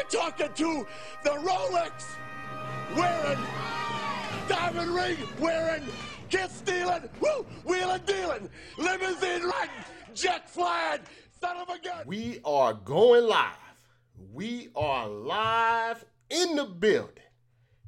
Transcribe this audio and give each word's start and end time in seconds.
You're 0.00 0.22
talking 0.22 0.48
to 0.54 0.86
the 1.24 1.30
Rolex 1.30 2.06
wearing, 2.96 3.38
diamond 4.48 4.94
ring 4.94 5.18
wearing, 5.38 5.82
kiss 6.30 6.52
stealing, 6.52 7.06
woo, 7.20 7.44
wheeling 7.66 8.00
dealing, 8.06 8.48
limousine 8.78 9.42
riding, 9.42 9.74
jet 10.14 10.48
flying, 10.48 11.00
son 11.38 11.58
of 11.58 11.68
a 11.68 11.78
gun. 11.80 12.04
We 12.06 12.40
are 12.46 12.72
going 12.72 13.26
live. 13.26 13.52
We 14.32 14.68
are 14.74 15.06
live 15.06 16.02
in 16.30 16.56
the 16.56 16.64
building. 16.64 17.24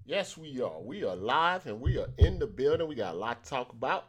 Yes, 0.04 0.36
we 0.36 0.60
are. 0.60 0.82
We 0.82 1.04
are 1.04 1.16
live 1.16 1.66
and 1.66 1.80
we 1.80 1.96
are 1.96 2.08
in 2.18 2.38
the 2.38 2.46
building. 2.46 2.88
We 2.88 2.94
got 2.94 3.14
a 3.14 3.18
lot 3.18 3.42
to 3.42 3.48
talk 3.50 3.72
about. 3.72 4.04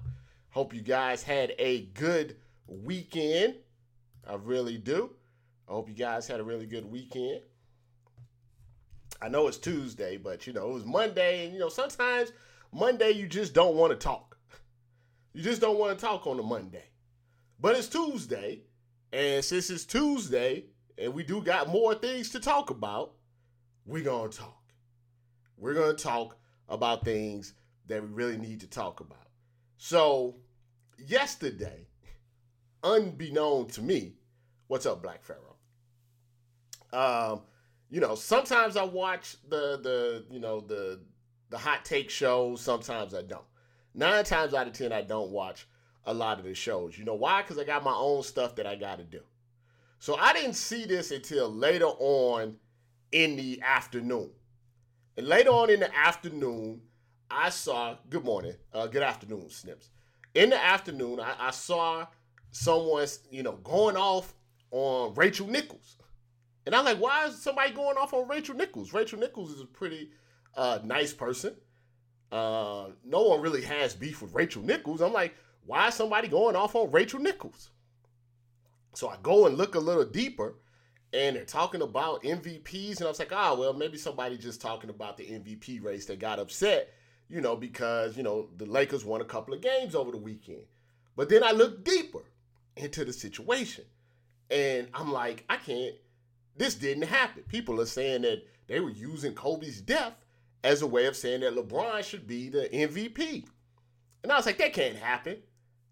Hope 0.50 0.74
you 0.74 0.82
guys 0.82 1.24
had 1.24 1.54
a 1.58 1.86
good 1.94 2.36
weekend. 2.68 3.56
I 4.28 4.36
really 4.36 4.78
do. 4.78 5.12
I 5.70 5.72
hope 5.72 5.88
you 5.88 5.96
guys 5.96 6.28
had 6.28 6.42
a 6.42 6.44
really 6.44 6.66
good 6.66 6.86
weekend. 6.86 7.44
I 9.24 9.30
know 9.30 9.48
it's 9.48 9.58
Tuesday, 9.58 10.18
but 10.18 10.46
you 10.46 10.52
know, 10.52 10.72
it 10.72 10.74
was 10.74 10.86
Monday, 10.86 11.46
and 11.46 11.54
you 11.54 11.60
know, 11.60 11.70
sometimes 11.70 12.34
Monday 12.74 13.12
you 13.12 13.26
just 13.26 13.54
don't 13.54 13.78
want 13.78 13.92
to 13.92 13.98
talk. 13.98 14.38
You 15.34 15.42
just 15.42 15.62
don't 15.62 15.80
want 15.80 15.98
to 15.98 16.06
talk 16.06 16.28
on 16.28 16.38
a 16.38 16.44
Monday. 16.44 16.90
But 17.58 17.78
it's 17.78 17.88
Tuesday, 17.88 18.64
and 19.14 19.44
since 19.44 19.70
it's 19.70 19.86
Tuesday, 19.86 20.66
and 20.98 21.14
we 21.14 21.24
do 21.24 21.42
got 21.42 21.70
more 21.70 21.96
things 21.96 22.32
to 22.32 22.42
talk 22.42 22.70
about, 22.70 23.14
we're 23.86 24.04
gonna 24.04 24.28
talk. 24.30 24.62
We're 25.58 25.74
gonna 25.74 25.94
talk 25.94 26.38
about 26.68 27.06
things 27.06 27.54
that 27.88 28.02
we 28.02 28.10
really 28.10 28.38
need 28.38 28.60
to 28.60 28.68
talk 28.68 29.00
about. 29.00 29.30
So, 29.78 30.36
yesterday, 30.98 31.88
unbeknown 32.84 33.68
to 33.70 33.82
me, 33.82 34.16
what's 34.68 34.86
up, 34.86 35.02
Black 35.02 35.24
Pharaoh? 35.24 35.56
Um, 36.92 37.42
you 37.94 38.00
know, 38.00 38.16
sometimes 38.16 38.76
I 38.76 38.84
watch 38.84 39.38
the 39.50 39.80
the 39.80 40.26
you 40.32 40.40
know 40.40 40.62
the 40.62 41.00
the 41.52 41.60
hot 41.60 41.86
take 41.86 42.10
shows. 42.10 42.60
Sometimes 42.60 43.14
I 43.14 43.22
don't. 43.22 43.46
Nine 43.94 44.24
times 44.24 44.56
out 44.56 44.66
of 44.66 44.74
ten, 44.74 44.92
I 44.92 45.04
don't 45.04 45.30
watch 45.30 45.68
a 46.04 46.12
lot 46.12 46.40
of 46.40 46.46
the 46.46 46.56
shows. 46.56 46.98
You 46.98 47.06
know 47.06 47.14
why? 47.14 47.44
Because 47.44 47.60
I 47.60 47.64
got 47.64 47.84
my 47.84 47.94
own 47.94 48.24
stuff 48.24 48.56
that 48.56 48.66
I 48.66 48.74
got 48.74 48.98
to 48.98 49.04
do. 49.04 49.20
So 50.00 50.16
I 50.16 50.34
didn't 50.34 50.56
see 50.56 50.86
this 50.86 51.12
until 51.12 51.54
later 51.54 51.86
on 51.86 52.58
in 53.12 53.36
the 53.36 53.62
afternoon. 53.62 54.32
And 55.16 55.28
later 55.28 55.52
on 55.52 55.70
in 55.70 55.80
the 55.80 55.96
afternoon, 55.96 56.82
I 57.30 57.52
saw. 57.52 57.96
Good 58.10 58.26
morning. 58.26 58.56
Uh, 58.74 58.88
good 58.88 59.04
afternoon, 59.04 59.52
Snips. 59.52 59.92
In 60.34 60.50
the 60.50 60.58
afternoon, 60.58 61.20
I, 61.20 61.36
I 61.40 61.52
saw 61.52 62.08
someone, 62.50 63.06
you 63.30 63.44
know, 63.44 63.58
going 63.58 63.98
off 63.98 64.34
on 64.72 65.14
Rachel 65.14 65.46
Nichols. 65.46 65.98
And 66.66 66.74
I'm 66.74 66.86
like, 66.86 67.00
why 67.00 67.26
is 67.26 67.42
somebody 67.42 67.72
going 67.72 67.98
off 67.98 68.14
on 68.14 68.28
Rachel 68.28 68.56
Nichols? 68.56 68.94
Rachel 68.94 69.20
Nichols 69.20 69.52
is 69.52 69.62
a 69.62 69.66
pretty 69.66 70.12
uh, 70.56 70.80
nice 70.84 71.14
person. 71.14 71.56
Uh, 72.32 72.88
no 73.04 73.22
one 73.24 73.42
really 73.42 73.62
has 73.62 73.94
beef 73.94 74.22
with 74.22 74.34
Rachel 74.34 74.64
Nichols. 74.64 75.02
I'm 75.02 75.14
like, 75.14 75.36
why 75.66 75.90
is 75.90 75.96
somebody 75.96 76.28
going 76.28 76.56
off 76.56 76.76
on 76.76 76.92
Rachel 76.92 77.20
Nichols? 77.20 77.70
So 78.94 79.10
I 79.10 79.18
go 79.22 79.46
and 79.48 79.58
look 79.58 79.76
a 79.76 79.80
little 79.80 80.06
deeper, 80.06 80.56
and 81.12 81.36
they're 81.36 81.46
talking 81.46 81.82
about 81.82 82.24
MVPs, 82.24 82.98
and 82.98 83.06
I 83.06 83.10
was 83.10 83.20
like, 83.20 83.32
ah, 83.34 83.52
oh, 83.52 83.60
well, 83.60 83.74
maybe 83.74 83.98
somebody 83.98 84.38
just 84.38 84.62
talking 84.62 84.90
about 84.90 85.18
the 85.18 85.26
MVP 85.26 85.84
race 85.84 86.06
that 86.06 86.20
got 86.20 86.40
upset, 86.40 86.94
you 87.30 87.42
know, 87.42 87.56
because 87.56 88.18
you 88.18 88.24
know 88.24 88.50
the 88.58 88.66
Lakers 88.66 89.06
won 89.06 89.22
a 89.22 89.26
couple 89.26 89.54
of 89.54 89.62
games 89.62 89.96
over 89.96 90.12
the 90.12 90.18
weekend. 90.18 90.64
But 91.16 91.30
then 91.30 91.44
I 91.44 91.52
look 91.52 91.84
deeper 91.84 92.24
into 92.76 93.06
the 93.06 93.14
situation, 93.14 93.86
and 94.50 94.88
I'm 94.94 95.12
like, 95.12 95.44
I 95.50 95.58
can't 95.58 95.96
this 96.58 96.76
didn't 96.76 97.04
happen. 97.08 97.44
People 97.48 97.82
are 97.82 97.86
saying 97.86 98.24
that 98.24 98.44
they 98.68 98.80
were 98.80 98.92
using 98.92 99.34
Kobe's 99.34 99.82
death 99.82 100.14
as 100.64 100.82
a 100.82 100.88
way 100.88 101.06
of 101.06 101.16
saying 101.16 101.42
that 101.42 101.56
LeBron 101.56 102.04
should 102.04 102.28
be 102.28 102.50
the 102.50 102.70
MVP. 102.72 103.46
And 104.24 104.32
I 104.32 104.38
was 104.38 104.46
like, 104.46 104.58
that 104.60 104.74
can't 104.74 104.96
happen. 104.96 105.38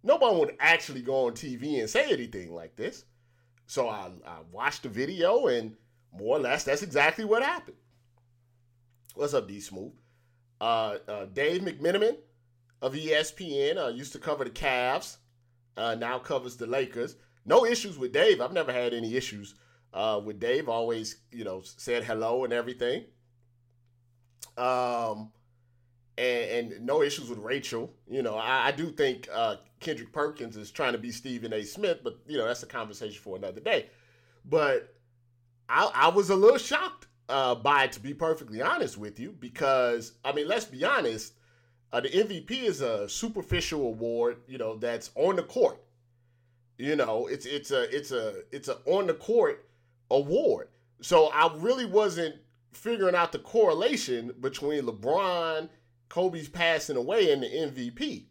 Nobody 0.04 0.36
would 0.36 0.56
actually 0.60 1.02
go 1.02 1.28
on 1.28 1.34
TV 1.34 1.80
and 1.80 1.90
say 1.90 2.12
anything 2.12 2.54
like 2.54 2.76
this. 2.76 3.06
So 3.68 3.90
I, 3.90 4.10
I 4.26 4.38
watched 4.52 4.84
the 4.84 4.90
video, 4.90 5.48
and 5.48 5.76
more 6.18 6.38
or 6.38 6.40
less, 6.40 6.64
that's 6.64 6.82
exactly 6.82 7.26
what 7.26 7.44
happened. 7.44 7.78
What's 9.16 9.34
up, 9.34 9.48
D 9.48 9.60
Smooth? 9.60 9.94
Uh, 10.60 10.98
uh, 11.08 11.26
Dave 11.26 11.62
McMenamin 11.62 12.18
of 12.82 12.94
ESPN 12.94 13.78
uh, 13.78 13.90
used 13.90 14.14
to 14.14 14.20
cover 14.20 14.44
the 14.44 14.50
Cavs, 14.50 15.18
uh, 15.78 15.96
now 15.96 16.20
covers 16.20 16.56
the 16.56 16.68
Lakers. 16.68 17.16
No 17.46 17.66
issues 17.66 17.98
with 17.98 18.14
Dave. 18.14 18.42
I've 18.42 18.54
never 18.54 18.72
had 18.72 18.94
any 18.94 19.16
issues 19.16 19.56
uh, 19.94 20.22
with 20.24 20.40
Dave. 20.40 20.70
Always, 20.70 21.18
you 21.32 21.44
know, 21.44 21.62
said 21.64 22.04
hello 22.04 22.44
and 22.44 22.54
everything. 22.54 23.06
Um, 24.58 25.32
and, 26.18 26.74
and 26.74 26.86
no 26.86 27.02
issues 27.02 27.30
with 27.30 27.40
Rachel. 27.40 27.94
You 28.08 28.22
know, 28.22 28.36
I, 28.36 28.68
I 28.68 28.72
do 28.72 28.92
think 28.92 29.28
uh, 29.34 29.58
Kendrick 29.80 30.12
Perkins 30.12 30.58
is 30.58 30.72
trying 30.72 30.94
to 30.94 31.00
be 31.00 31.12
Stephen 31.12 31.54
A. 31.54 31.64
Smith, 31.64 32.00
but 32.04 32.20
you 32.28 32.38
know 32.38 32.46
that's 32.46 32.64
a 32.64 32.68
conversation 32.68 33.22
for 33.22 33.36
another 33.36 33.62
day. 33.62 33.90
But 34.46 34.94
I, 35.70 35.90
I 35.94 36.08
was 36.10 36.30
a 36.30 36.36
little 36.36 36.58
shocked 36.58 37.08
uh, 37.30 37.56
by 37.56 37.86
it, 37.86 37.92
to 37.94 38.00
be 38.00 38.14
perfectly 38.14 38.62
honest 38.62 38.98
with 38.98 39.20
you, 39.20 39.32
because 39.32 40.14
I 40.24 40.32
mean, 40.32 40.48
let's 40.48 40.66
be 40.66 40.84
honest. 40.84 41.34
Uh, 41.94 42.00
the 42.00 42.08
MVP 42.08 42.52
is 42.64 42.80
a 42.80 43.10
superficial 43.10 43.82
award, 43.82 44.38
you 44.48 44.58
know, 44.58 44.78
that's 44.78 45.12
on 45.16 45.36
the 45.36 45.44
court. 45.44 45.84
You 46.78 46.96
know, 46.96 47.28
it's 47.28 47.46
it's 47.46 47.72
a 47.72 47.94
it's 47.96 48.12
a 48.12 48.44
it's 48.52 48.70
a 48.70 48.78
on 48.86 49.08
the 49.08 49.14
court 49.14 49.68
award. 50.12 50.68
So 51.02 51.28
I 51.28 51.52
really 51.58 51.86
wasn't 51.86 52.36
figuring 52.74 53.16
out 53.16 53.32
the 53.32 53.40
correlation 53.40 54.34
between 54.40 54.84
LeBron, 54.84 55.70
Kobe's 56.10 56.50
passing 56.50 56.98
away, 56.98 57.32
and 57.32 57.44
the 57.44 57.48
MVP. 57.48 58.26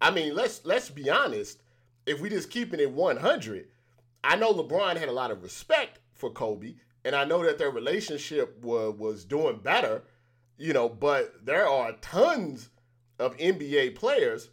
I 0.00 0.10
mean, 0.10 0.34
let's 0.34 0.64
let's 0.64 0.90
be 0.90 1.08
honest. 1.08 1.62
If 2.04 2.20
we 2.20 2.28
just 2.28 2.50
keeping 2.50 2.80
it 2.80 2.90
100, 2.90 3.68
I 4.24 4.36
know 4.36 4.52
LeBron 4.52 4.96
had 4.96 5.08
a 5.08 5.12
lot 5.12 5.30
of 5.30 5.42
respect 5.42 6.00
for 6.12 6.30
Kobe, 6.30 6.74
and 7.04 7.14
I 7.14 7.24
know 7.24 7.44
that 7.44 7.58
their 7.58 7.70
relationship 7.70 8.62
was 8.62 8.94
was 8.98 9.24
doing 9.24 9.58
better, 9.58 10.02
you 10.58 10.72
know. 10.72 10.88
But 10.88 11.46
there 11.46 11.68
are 11.68 11.92
tons 12.00 12.70
of 13.18 13.36
NBA 13.36 13.94
players 13.94 14.50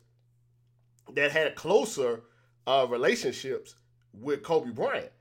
that 1.16 1.32
had 1.32 1.56
closer 1.56 2.22
uh, 2.68 2.86
relationships 2.88 3.76
with 4.14 4.44
Kobe 4.44 4.72
Bryant. 4.72 5.12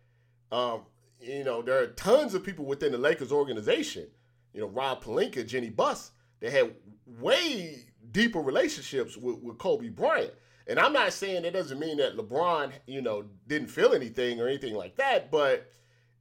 Um, 0.52 0.82
you 1.20 1.44
know, 1.44 1.62
there 1.62 1.82
are 1.82 1.88
tons 1.88 2.34
of 2.34 2.44
people 2.44 2.64
within 2.64 2.92
the 2.92 2.98
Lakers 2.98 3.32
organization. 3.32 4.06
You 4.52 4.62
know, 4.62 4.68
Rob 4.68 5.02
Pelinka, 5.02 5.46
Jeanie 5.46 5.70
Buss, 5.70 6.12
they 6.40 6.50
had 6.50 6.74
way 7.06 7.84
deeper 8.10 8.40
relationships 8.40 9.16
with, 9.16 9.38
with 9.38 9.58
Kobe 9.58 9.88
Bryant. 9.88 10.32
And 10.66 10.78
I'm 10.78 10.92
not 10.92 11.12
saying 11.12 11.42
that 11.42 11.54
doesn't 11.54 11.78
mean 11.78 11.96
that 11.96 12.16
LeBron, 12.16 12.72
you 12.86 13.00
know, 13.00 13.24
didn't 13.46 13.68
feel 13.68 13.94
anything 13.94 14.40
or 14.40 14.48
anything 14.48 14.74
like 14.74 14.96
that, 14.96 15.30
but 15.30 15.70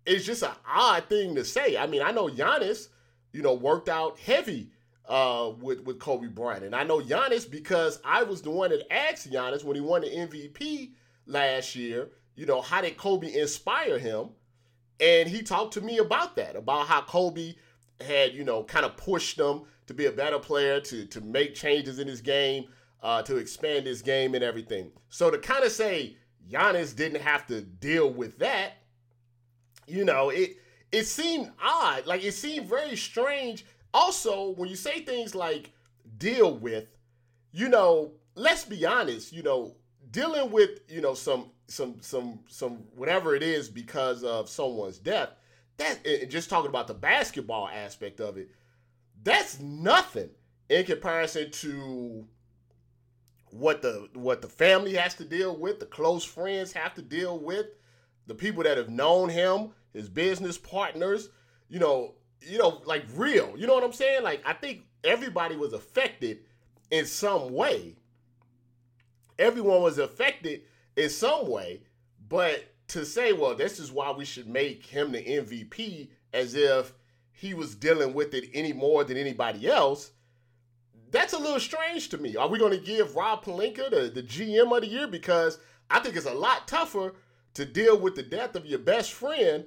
it's 0.06 0.26
just 0.26 0.44
an 0.44 0.52
odd 0.66 1.04
thing 1.10 1.36
to 1.36 1.44
say. 1.44 1.78
I 1.78 1.86
mean, 1.86 2.02
I 2.02 2.12
know 2.12 2.28
Giannis, 2.28 2.88
you 3.34 3.42
know, 3.42 3.54
worked 3.54 3.90
out 3.90 4.18
heavy 4.18 4.72
uh, 5.08 5.52
with 5.60 5.82
with 5.82 6.00
Kobe 6.00 6.28
Bryant, 6.28 6.64
and 6.64 6.76
I 6.76 6.84
know 6.84 7.02
Giannis 7.02 7.50
because 7.50 8.00
I 8.06 8.24
was 8.24 8.42
the 8.42 8.50
one 8.50 8.70
that 8.72 8.92
asked 8.92 9.30
Giannis 9.30 9.64
when 9.64 9.76
he 9.76 9.82
won 9.82 10.02
the 10.02 10.08
MVP 10.08 10.92
last 11.26 11.76
year. 11.76 12.10
You 12.36 12.46
know, 12.46 12.62
how 12.62 12.82
did 12.82 12.98
Kobe 12.98 13.34
inspire 13.34 14.00
him? 14.00 14.30
And 15.00 15.30
he 15.30 15.44
talked 15.44 15.74
to 15.74 15.82
me 15.82 16.00
about 16.00 16.36
that, 16.38 16.56
about 16.56 16.88
how 16.88 17.02
Kobe 17.02 17.56
had, 18.02 18.34
you 18.34 18.44
know, 18.44 18.64
kind 18.64 18.86
of 18.86 18.98
pushed 18.98 19.40
him 19.40 19.64
to 19.88 19.94
be 19.94 20.06
a 20.06 20.12
better 20.12 20.40
player, 20.40 20.80
to 20.82 21.06
to 21.06 21.22
make 21.22 21.56
changes 21.56 22.00
in 22.00 22.08
his 22.08 22.22
game, 22.22 22.66
uh, 23.02 23.22
to 23.24 23.38
expand 23.38 23.86
his 23.86 24.02
game 24.02 24.36
and 24.36 24.44
everything. 24.44 24.92
So 25.10 25.30
to 25.30 25.38
kind 25.38 25.64
of 25.64 25.72
say 25.72 26.18
Giannis 26.50 26.96
didn't 26.96 27.22
have 27.22 27.46
to 27.48 27.62
deal 27.62 28.12
with 28.12 28.40
that, 28.40 28.74
you 29.88 30.04
know, 30.04 30.30
it 30.30 30.58
it 30.92 31.04
seemed 31.04 31.52
odd. 31.62 32.06
Like 32.06 32.24
it 32.24 32.34
seemed 32.34 32.68
very 32.68 32.96
strange. 32.96 33.66
Also, 33.94 34.52
when 34.52 34.70
you 34.70 34.76
say 34.76 35.02
things 35.02 35.36
like 35.36 35.72
deal 36.18 36.58
with, 36.58 36.86
you 37.52 37.70
know, 37.70 38.14
let's 38.36 38.66
be 38.66 38.86
honest, 38.86 39.32
you 39.32 39.44
know, 39.44 39.76
dealing 40.12 40.52
with, 40.52 40.82
you 40.88 41.02
know, 41.02 41.14
some 41.14 41.52
some 41.68 41.98
some 42.02 42.40
some 42.48 42.84
whatever 42.96 43.36
it 43.36 43.44
is 43.44 43.70
because 43.70 44.24
of 44.24 44.50
someone's 44.50 44.98
death 44.98 45.30
that 45.78 46.30
just 46.30 46.50
talking 46.50 46.70
about 46.70 46.88
the 46.88 46.94
basketball 46.94 47.68
aspect 47.68 48.20
of 48.20 48.38
it 48.38 48.50
that's 49.24 49.60
nothing 49.60 50.30
in 50.70 50.86
comparison 50.86 51.52
to 51.52 52.26
what 53.52 53.82
the 53.82 54.08
what 54.14 54.42
the 54.42 54.48
family 54.48 54.94
has 54.94 55.14
to 55.14 55.26
deal 55.26 55.56
with 55.56 55.80
the 55.80 55.86
close 55.86 56.24
friends 56.24 56.72
have 56.72 56.94
to 56.94 57.02
deal 57.02 57.40
with 57.40 57.68
the 58.28 58.36
people 58.36 58.64
that 58.64 58.78
have 58.78 58.90
known 58.90 59.30
him 59.30 59.70
his 59.94 60.10
business 60.10 60.58
partners 60.58 61.30
you 61.70 61.80
know 61.80 62.14
you 62.42 62.58
know 62.58 62.82
like 62.86 63.04
real 63.16 63.54
you 63.58 63.68
know 63.68 63.74
what 63.74 63.84
i'm 63.84 63.94
saying? 63.94 64.24
Like 64.24 64.42
i 64.46 64.54
think 64.54 64.84
everybody 65.04 65.56
was 65.56 65.74
affected 65.74 66.40
in 66.92 67.06
some 67.06 67.54
way. 67.54 67.96
Everyone 69.40 69.82
was 69.82 69.98
affected 69.98 70.62
in 70.98 71.10
some 71.10 71.50
way. 71.50 71.82
But 72.28 72.66
to 72.90 73.06
say, 73.06 73.32
well, 73.32 73.56
this 73.56 73.80
is 73.80 73.92
why 73.92 74.12
we 74.12 74.26
should 74.26 74.48
make 74.48 74.86
him 74.86 75.14
the 75.14 75.24
MVP, 75.24 76.10
as 76.34 76.56
if 76.56 76.94
he 77.32 77.54
was 77.54 77.76
dealing 77.76 78.14
with 78.14 78.34
it 78.34 78.50
any 78.54 78.74
more 78.74 79.04
than 79.04 79.16
anybody 79.16 79.70
else. 79.70 80.12
That's 81.12 81.34
a 81.34 81.38
little 81.38 81.60
strange 81.60 82.10
to 82.10 82.18
me. 82.18 82.36
Are 82.36 82.50
we 82.50 82.60
going 82.60 82.78
to 82.78 82.86
give 82.86 83.16
Rob 83.16 83.46
Pelinka 83.46 83.90
the, 83.90 84.12
the 84.14 84.24
GM 84.24 84.76
of 84.76 84.82
the 84.82 84.88
year? 84.88 85.08
Because 85.08 85.60
I 85.90 86.00
think 86.00 86.18
it's 86.18 86.26
a 86.26 86.34
lot 86.34 86.68
tougher 86.68 87.14
to 87.54 87.66
deal 87.66 87.98
with 87.98 88.16
the 88.16 88.24
death 88.24 88.56
of 88.56 88.66
your 88.66 88.80
best 88.80 89.14
friend 89.14 89.66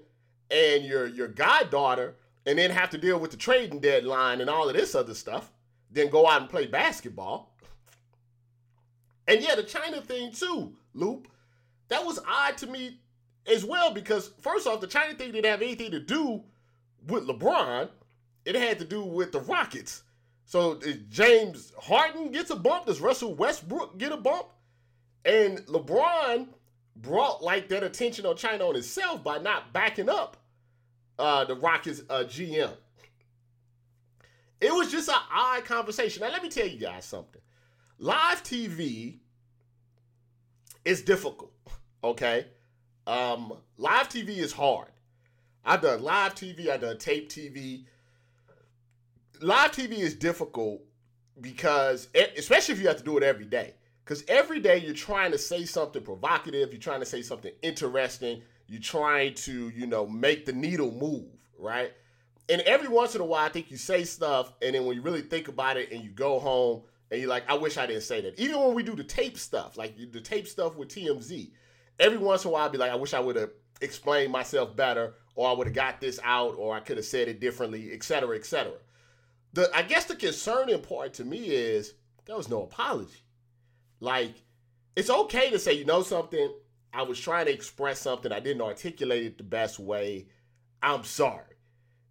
and 0.51 0.85
your 0.85 1.07
your 1.07 1.29
goddaughter 1.29 2.17
and 2.47 2.59
then 2.59 2.71
have 2.71 2.91
to 2.91 2.99
deal 2.99 3.19
with 3.19 3.31
the 3.31 3.37
trading 3.37 3.81
deadline 3.81 4.41
and 4.41 4.51
all 4.51 4.69
of 4.69 4.75
this 4.75 4.95
other 4.95 5.15
stuff, 5.15 5.53
then 5.91 6.11
go 6.11 6.29
out 6.29 6.41
and 6.41 6.51
play 6.51 6.67
basketball. 6.67 7.55
And 9.29 9.43
yeah, 9.43 9.55
the 9.55 9.63
China 9.63 10.01
thing 10.01 10.33
too, 10.33 10.75
Loop. 10.95 11.29
That 11.89 12.05
was 12.05 12.21
odd 12.29 12.57
to 12.59 12.67
me 12.67 12.99
as 13.47 13.65
well 13.65 13.93
because 13.93 14.31
first 14.41 14.67
off, 14.67 14.81
the 14.81 14.87
China 14.87 15.15
thing 15.15 15.33
didn't 15.33 15.51
have 15.51 15.63
anything 15.63 15.91
to 15.91 16.01
do 16.01 16.43
with 17.07 17.27
LeBron. 17.27 17.89
It 18.45 18.55
had 18.55 18.79
to 18.79 18.85
do 18.85 19.05
with 19.05 19.33
the 19.33 19.41
Rockets. 19.41 20.03
So 20.45 20.81
James 21.09 21.73
Harden 21.79 22.33
gets 22.33 22.51
a 22.51 22.57
bump. 22.57 22.87
Does 22.87 23.01
Russell 23.01 23.35
Westbrook 23.35 23.99
get 23.99 24.13
a 24.13 24.17
bump? 24.17 24.47
And 25.25 25.59
LeBron 25.67 26.49
brought 26.97 27.43
like 27.43 27.69
that 27.69 27.83
attention 27.83 28.27
on 28.27 28.37
China 28.37 28.69
on 28.69 28.75
himself 28.75 29.23
by 29.23 29.39
not 29.39 29.73
backing 29.73 30.09
up 30.09 30.37
uh, 31.19 31.45
the 31.45 31.55
Rockets 31.55 32.03
uh, 32.09 32.25
GM. 32.27 32.73
It 34.61 34.75
was 34.75 34.91
just 34.91 35.09
an 35.09 35.15
odd 35.33 35.65
conversation. 35.65 36.23
Now 36.23 36.31
let 36.31 36.43
me 36.43 36.49
tell 36.49 36.67
you 36.67 36.79
guys 36.79 37.05
something. 37.05 37.41
Live 37.99 38.43
TV 38.43 39.19
is 40.85 41.03
difficult. 41.03 41.53
Okay, 42.03 42.47
um, 43.07 43.53
live 43.77 44.09
TV 44.09 44.39
is 44.39 44.53
hard. 44.53 44.89
I've 45.65 45.83
done 45.83 46.03
live 46.03 46.35
TV. 46.35 46.69
I've 46.69 46.81
done 46.81 46.99
tape 46.99 47.29
TV. 47.29 47.85
Live 49.41 49.73
TV 49.73 49.99
is 49.99 50.15
difficult 50.15 50.83
because, 51.41 52.09
especially 52.37 52.75
if 52.75 52.81
you 52.81 52.89
have 52.89 52.99
to 52.99 53.05
do 53.05 53.17
it 53.17 53.23
every 53.23 53.45
day. 53.45 53.75
Because 54.05 54.25
every 54.29 54.59
day 54.59 54.79
you're 54.79 54.95
trying 54.95 55.31
to 55.33 55.39
say 55.39 55.65
something 55.65 56.03
provocative, 56.03 56.73
you're 56.73 56.81
trying 56.81 57.01
to 57.01 57.07
say 57.07 57.23
something 57.23 57.53
interesting, 57.63 58.43
you're 58.67 58.81
trying 58.81 59.35
to, 59.35 59.69
you 59.71 59.87
know, 59.87 60.07
make 60.07 60.47
the 60.47 60.53
needle 60.53 60.91
move, 60.91 61.29
right? 61.59 61.93
And 62.49 62.61
every 62.63 62.89
once 62.89 63.15
in 63.15 63.21
a 63.21 63.25
while, 63.25 63.47
I 63.47 63.51
think 63.51 63.71
you 63.71 63.77
say 63.77 64.03
stuff, 64.03 64.53
and 64.61 64.75
then 64.75 64.85
when 64.85 64.97
you 64.97 65.03
really 65.03 65.23
think 65.23 65.47
about 65.47 65.77
it 65.77 65.93
and 65.93 66.03
you 66.03 66.11
go 66.11 66.41
home 66.41 66.83
and 67.11 67.21
you're 67.21 67.29
like, 67.29 67.49
I 67.49 67.55
wish 67.55 67.77
I 67.77 67.87
didn't 67.87 68.03
say 68.03 68.21
that. 68.21 68.39
Even 68.39 68.61
when 68.61 68.75
we 68.75 68.83
do 68.83 68.95
the 68.95 69.05
tape 69.05 69.39
stuff, 69.39 69.77
like 69.77 69.97
the 70.13 70.21
tape 70.21 70.47
stuff 70.47 70.77
with 70.77 70.89
TMZ, 70.89 71.51
every 71.99 72.19
once 72.19 72.45
in 72.45 72.49
a 72.49 72.53
while, 72.53 72.65
I'll 72.65 72.71
be 72.71 72.79
like, 72.79 72.93
I 72.93 72.97
wish 72.97 73.15
I 73.15 73.21
would 73.21 73.37
have 73.37 73.51
explained 73.81 74.33
myself 74.33 74.77
better, 74.77 75.15
or 75.35 75.49
I 75.49 75.53
would 75.53 75.67
have 75.67 75.75
got 75.75 76.01
this 76.01 76.21
out, 76.23 76.55
or 76.57 76.75
I 76.75 76.81
could 76.81 76.97
have 76.97 77.07
said 77.07 77.29
it 77.29 77.41
differently, 77.41 77.91
et 77.93 78.03
cetera, 78.03 78.37
et 78.37 78.47
cetera. 78.47 78.79
The 79.53 79.71
I 79.75 79.83
guess 79.83 80.05
the 80.05 80.15
concerning 80.15 80.81
part 80.83 81.15
to 81.15 81.25
me 81.25 81.39
is 81.49 81.95
there 82.27 82.37
was 82.37 82.49
no 82.49 82.63
apology. 82.63 83.25
Like, 83.99 84.35
it's 84.97 85.11
okay 85.11 85.51
to 85.51 85.59
say, 85.59 85.73
you 85.75 85.85
know 85.85 86.03
something, 86.03 86.53
I 86.93 87.03
was 87.03 87.19
trying 87.19 87.47
to 87.47 87.53
express 87.53 88.01
something. 88.01 88.33
I 88.33 88.41
didn't 88.41 88.63
articulate 88.63 89.25
it 89.25 89.39
the 89.39 89.45
best 89.45 89.79
way. 89.79 90.27
I'm 90.83 91.05
sorry. 91.05 91.45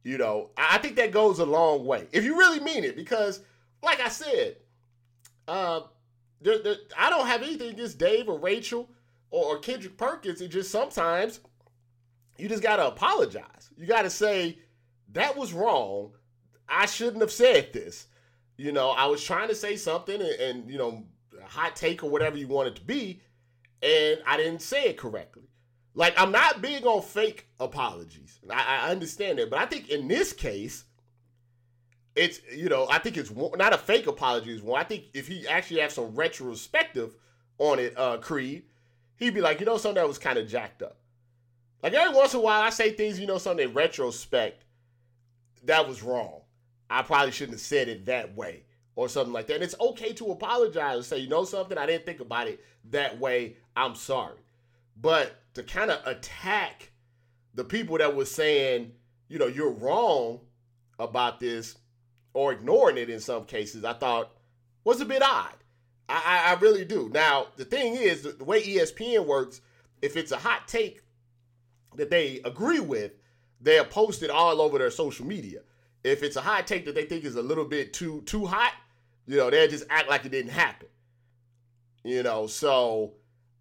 You 0.03 0.17
know, 0.17 0.51
I 0.57 0.77
think 0.77 0.95
that 0.95 1.11
goes 1.11 1.39
a 1.39 1.45
long 1.45 1.85
way 1.85 2.07
if 2.11 2.23
you 2.23 2.37
really 2.37 2.59
mean 2.59 2.83
it. 2.83 2.95
Because, 2.95 3.41
like 3.83 3.99
I 3.99 4.09
said, 4.09 4.57
Um, 5.49 5.85
there, 6.41 6.75
I 6.97 7.09
don't 7.09 7.27
have 7.27 7.41
anything 7.41 7.71
against 7.71 7.97
Dave 7.97 8.29
or 8.29 8.37
Rachel 8.37 8.89
or, 9.31 9.55
or 9.55 9.59
Kendrick 9.59 9.97
Perkins. 9.97 10.41
It 10.41 10.49
just 10.49 10.71
sometimes 10.71 11.39
you 12.37 12.47
just 12.47 12.63
gotta 12.63 12.87
apologize. 12.87 13.69
You 13.75 13.87
gotta 13.87 14.09
say 14.09 14.59
that 15.13 15.35
was 15.35 15.51
wrong. 15.51 16.11
I 16.67 16.85
shouldn't 16.85 17.21
have 17.21 17.31
said 17.31 17.73
this. 17.73 18.07
You 18.57 18.71
know, 18.71 18.91
I 18.91 19.07
was 19.07 19.23
trying 19.23 19.47
to 19.47 19.55
say 19.55 19.75
something, 19.75 20.21
and, 20.21 20.39
and 20.39 20.69
you 20.69 20.77
know, 20.77 21.03
hot 21.45 21.75
take 21.75 22.03
or 22.03 22.09
whatever 22.09 22.37
you 22.37 22.47
want 22.47 22.67
it 22.67 22.75
to 22.75 22.83
be, 22.83 23.21
and 23.81 24.19
I 24.27 24.37
didn't 24.37 24.61
say 24.61 24.85
it 24.85 24.97
correctly. 24.97 25.49
Like 25.95 26.13
I'm 26.17 26.31
not 26.31 26.61
big 26.61 26.85
on 26.85 27.01
fake 27.01 27.47
apologies. 27.59 28.39
I, 28.49 28.83
I 28.83 28.91
understand 28.91 29.39
that, 29.39 29.49
but 29.49 29.59
I 29.59 29.65
think 29.65 29.89
in 29.89 30.07
this 30.07 30.31
case, 30.31 30.83
it's 32.15 32.39
you 32.56 32.69
know 32.69 32.88
I 32.89 33.00
think 33.00 33.17
it's 33.17 33.31
not 33.31 33.73
a 33.73 33.77
fake 33.77 34.07
apology. 34.07 34.51
Is 34.51 34.61
one. 34.61 34.79
I 34.79 34.83
think 34.83 35.06
if 35.13 35.27
he 35.27 35.47
actually 35.47 35.81
has 35.81 35.94
some 35.94 36.15
retrospective 36.15 37.15
on 37.57 37.79
it, 37.79 37.94
uh, 37.97 38.17
Creed, 38.17 38.63
he'd 39.17 39.33
be 39.33 39.41
like, 39.41 39.59
you 39.59 39.65
know, 39.65 39.77
something 39.77 40.01
that 40.01 40.07
was 40.07 40.17
kind 40.17 40.39
of 40.39 40.47
jacked 40.47 40.81
up. 40.81 40.97
Like 41.83 41.94
every 41.94 42.15
once 42.15 42.33
in 42.33 42.39
a 42.39 42.44
while, 42.44 42.61
I 42.61 42.69
say 42.69 42.91
things, 42.91 43.19
you 43.19 43.27
know, 43.27 43.38
something 43.38 43.69
in 43.69 43.73
retrospect 43.73 44.65
that 45.63 45.88
was 45.88 46.03
wrong. 46.03 46.41
I 46.89 47.01
probably 47.03 47.31
shouldn't 47.31 47.56
have 47.56 47.61
said 47.61 47.88
it 47.88 48.06
that 48.06 48.35
way 48.35 48.63
or 48.95 49.07
something 49.07 49.33
like 49.33 49.47
that. 49.47 49.56
And 49.56 49.63
it's 49.63 49.79
okay 49.79 50.13
to 50.13 50.31
apologize 50.31 50.95
and 50.95 51.06
say, 51.06 51.17
you 51.19 51.29
know 51.29 51.45
something, 51.45 51.77
I 51.77 51.85
didn't 51.85 52.06
think 52.06 52.19
about 52.19 52.47
it 52.47 52.63
that 52.91 53.19
way. 53.19 53.57
I'm 53.75 53.95
sorry. 53.95 54.39
But 55.00 55.35
to 55.53 55.63
kind 55.63 55.91
of 55.91 56.06
attack 56.06 56.91
the 57.53 57.63
people 57.63 57.97
that 57.97 58.15
were 58.15 58.25
saying, 58.25 58.91
you 59.27 59.39
know, 59.39 59.47
you're 59.47 59.71
wrong 59.71 60.39
about 60.97 61.39
this 61.39 61.77
or 62.33 62.51
ignoring 62.51 62.97
it 62.97 63.09
in 63.09 63.19
some 63.19 63.45
cases, 63.45 63.83
I 63.83 63.93
thought 63.93 64.31
was 64.83 65.01
a 65.01 65.05
bit 65.05 65.21
odd. 65.21 65.55
I, 66.07 66.45
I, 66.47 66.59
really 66.59 66.85
do. 66.85 67.09
Now, 67.13 67.47
the 67.55 67.65
thing 67.65 67.95
is, 67.95 68.23
the, 68.23 68.43
way 68.43 68.63
ESPN 68.63 69.27
works, 69.27 69.61
if 70.01 70.17
it's 70.17 70.31
a 70.31 70.37
hot 70.37 70.67
take 70.67 71.03
that 71.95 72.09
they 72.09 72.41
agree 72.45 72.79
with, 72.79 73.11
they'll 73.61 73.85
post 73.85 74.23
it 74.23 74.31
all 74.31 74.59
over 74.59 74.79
their 74.79 74.89
social 74.89 75.25
media. 75.25 75.59
If 76.03 76.23
it's 76.23 76.35
a 76.35 76.41
hot 76.41 76.65
take 76.65 76.85
that 76.85 76.95
they 76.95 77.05
think 77.05 77.25
is 77.25 77.35
a 77.35 77.41
little 77.41 77.65
bit 77.65 77.93
too 77.93 78.21
too 78.25 78.45
hot, 78.47 78.73
you 79.27 79.37
know, 79.37 79.49
they'll 79.51 79.69
just 79.69 79.85
act 79.89 80.09
like 80.09 80.25
it 80.25 80.31
didn't 80.31 80.51
happen. 80.51 80.87
You 82.03 82.23
know, 82.23 82.47
so 82.47 83.13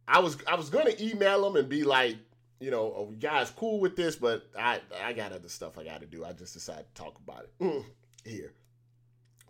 I 0.06 0.20
was 0.20 0.38
I 0.46 0.54
was 0.54 0.70
gonna 0.70 0.92
email 1.00 1.42
them 1.42 1.56
and 1.56 1.68
be 1.68 1.82
like, 1.82 2.16
you 2.60 2.70
know, 2.70 3.08
you 3.10 3.16
guys 3.16 3.50
cool 3.50 3.80
with 3.80 3.96
this, 3.96 4.16
but 4.16 4.48
I 4.58 4.80
I 5.02 5.12
got 5.12 5.32
other 5.32 5.48
stuff 5.48 5.76
I 5.76 5.84
got 5.84 6.00
to 6.00 6.06
do. 6.06 6.24
I 6.24 6.32
just 6.32 6.54
decided 6.54 6.86
to 6.94 7.02
talk 7.02 7.18
about 7.18 7.46
it 7.60 7.84
here. 8.24 8.52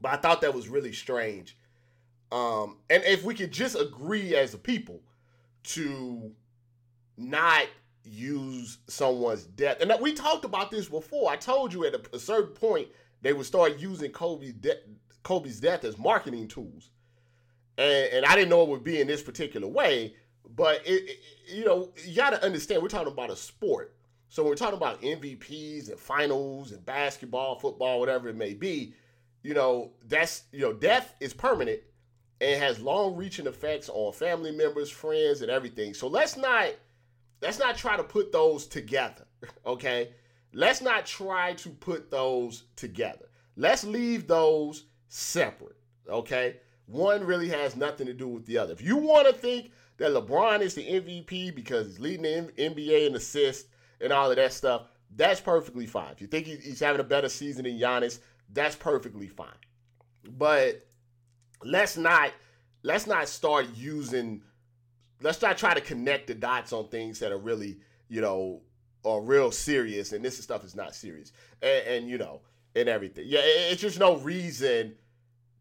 But 0.00 0.12
I 0.12 0.17
thought 0.17 0.41
that 0.43 0.55
was 0.55 0.69
really 0.69 0.93
strange. 0.93 1.57
Um, 2.31 2.78
and 2.90 3.02
if 3.04 3.25
we 3.25 3.35
could 3.35 3.52
just 3.52 3.75
agree 3.78 4.37
as 4.37 4.54
a 4.54 4.59
people 4.59 5.00
to 5.64 6.31
not 7.16 7.66
use 8.04 8.78
someone's 8.87 9.45
death, 9.45 9.81
and 9.81 9.93
we 10.00 10.12
talked 10.12 10.45
about 10.45 10.71
this 10.71 10.88
before. 10.88 11.31
I 11.31 11.37
told 11.37 11.73
you 11.73 11.85
at 11.85 11.95
a, 11.95 12.02
a 12.14 12.19
certain 12.19 12.54
point 12.54 12.88
they 13.23 13.33
would 13.33 13.47
start 13.47 13.78
using 13.78 14.11
Kobe's 14.12 14.52
death 14.52 14.76
Kobe's 15.23 15.61
death 15.61 15.85
as 15.85 15.99
marketing 15.99 16.49
tools. 16.49 16.90
And, 17.76 18.12
and 18.12 18.26
I 18.26 18.35
didn't 18.35 18.49
know 18.49 18.62
it 18.62 18.69
would 18.69 18.85
be 18.85 19.00
in 19.00 19.07
this 19.07 19.23
particular 19.23 19.69
way, 19.69 20.14
but 20.57 20.81
it, 20.87 21.11
it 21.11 21.19
you 21.54 21.64
know, 21.64 21.93
you 22.07 22.16
got 22.16 22.31
to 22.31 22.43
understand 22.45 22.83
we're 22.83 22.88
talking 22.88 23.12
about 23.12 23.31
a 23.31 23.37
sport. 23.37 23.95
So 24.28 24.42
when 24.42 24.50
we're 24.50 24.56
talking 24.56 24.76
about 24.76 25.00
MVPs 25.02 25.88
and 25.90 25.99
finals 25.99 26.73
and 26.73 26.85
basketball, 26.85 27.58
football, 27.58 27.99
whatever 27.99 28.28
it 28.28 28.37
may 28.37 28.54
be, 28.54 28.94
you 29.42 29.54
know, 29.54 29.92
that's, 30.06 30.44
you 30.52 30.61
know, 30.61 30.73
death 30.73 31.14
is 31.20 31.32
permanent 31.32 31.80
and 32.40 32.62
has 32.62 32.80
long-reaching 32.80 33.47
effects 33.47 33.88
on 33.88 34.12
family 34.12 34.52
members, 34.52 34.90
friends, 34.90 35.40
and 35.40 35.50
everything. 35.50 35.94
So 35.94 36.08
let's 36.08 36.37
not 36.37 36.70
let's 37.40 37.58
not 37.58 37.76
try 37.76 37.97
to 37.97 38.02
put 38.02 38.32
those 38.32 38.66
together, 38.66 39.26
okay? 39.66 40.11
Let's 40.52 40.80
not 40.80 41.06
try 41.06 41.54
to 41.54 41.70
put 41.70 42.11
those 42.11 42.64
together. 42.76 43.28
Let's 43.56 43.85
leave 43.85 44.26
those 44.26 44.85
separate. 45.08 45.76
Okay? 46.08 46.56
One 46.87 47.25
really 47.25 47.49
has 47.49 47.76
nothing 47.76 48.06
to 48.06 48.14
do 48.14 48.28
with 48.28 48.47
the 48.47 48.58
other. 48.58 48.73
If 48.73 48.82
you 48.82 48.97
want 48.97 49.26
to 49.26 49.32
think 49.32 49.73
that 49.99 50.12
LeBron 50.12 50.61
is 50.61 50.75
the 50.75 50.85
MVP 50.85 51.54
because 51.54 51.87
he's 51.87 52.00
leading 52.00 52.23
the 52.23 52.52
NBA 52.56 53.08
in 53.08 53.14
assists 53.14 53.68
and 54.00 54.12
all 54.12 54.31
of 54.31 54.37
that 54.37 54.52
stuff, 54.52 54.83
that's 55.14 55.40
perfectly 55.40 55.87
fine. 55.87 56.12
If 56.12 56.21
you 56.21 56.26
think 56.26 56.47
he's 56.47 56.81
having 56.81 57.00
a 57.00 57.05
better 57.05 57.28
season 57.28 57.64
than 57.64 57.78
Giannis, 57.78 58.21
that's 58.52 58.76
perfectly 58.76 59.28
fine. 59.28 59.49
But 60.37 60.87
let's 61.64 61.97
not 61.97 62.33
let's 62.83 63.07
not 63.07 63.28
start 63.28 63.67
using 63.75 64.43
let's 65.21 65.43
not 65.43 65.59
try 65.59 65.75
to 65.75 65.81
connect 65.81 66.28
the 66.28 66.35
dots 66.35 66.73
on 66.73 66.88
things 66.88 67.19
that 67.19 67.33
are 67.33 67.38
really, 67.38 67.78
you 68.09 68.21
know, 68.21 68.62
are 69.05 69.21
real 69.21 69.50
serious 69.50 70.12
and 70.12 70.25
this 70.25 70.38
stuff 70.38 70.64
is 70.64 70.75
not 70.75 70.95
serious. 70.95 71.33
And, 71.62 71.87
and 71.87 72.09
you 72.09 72.19
know, 72.19 72.43
and 72.75 72.88
everything. 72.88 73.25
Yeah, 73.26 73.40
it's 73.43 73.81
just 73.81 73.99
no 73.99 74.17
reason 74.19 74.95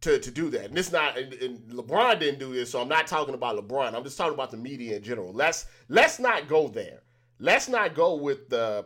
to, 0.01 0.19
to 0.19 0.31
do 0.31 0.49
that. 0.51 0.65
And 0.65 0.77
it's 0.77 0.91
not 0.91 1.17
and, 1.17 1.33
and, 1.33 1.59
LeBron 1.71 2.19
didn't 2.19 2.39
do 2.39 2.53
this, 2.53 2.71
so 2.71 2.81
I'm 2.81 2.87
not 2.87 3.07
talking 3.07 3.33
about 3.33 3.57
LeBron. 3.57 3.93
I'm 3.95 4.03
just 4.03 4.17
talking 4.17 4.33
about 4.33 4.51
the 4.51 4.57
media 4.57 4.97
in 4.97 5.03
general. 5.03 5.33
Let's 5.33 5.65
let's 5.89 6.19
not 6.19 6.47
go 6.47 6.67
there. 6.67 7.01
Let's 7.39 7.69
not 7.69 7.95
go 7.95 8.15
with 8.15 8.49
the 8.49 8.85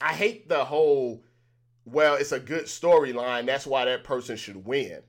I 0.00 0.12
hate 0.12 0.48
the 0.48 0.64
whole 0.64 1.24
well, 1.84 2.16
it's 2.16 2.32
a 2.32 2.40
good 2.40 2.64
storyline, 2.64 3.46
that's 3.46 3.66
why 3.66 3.86
that 3.86 4.04
person 4.04 4.36
should 4.36 4.66
win. 4.66 5.00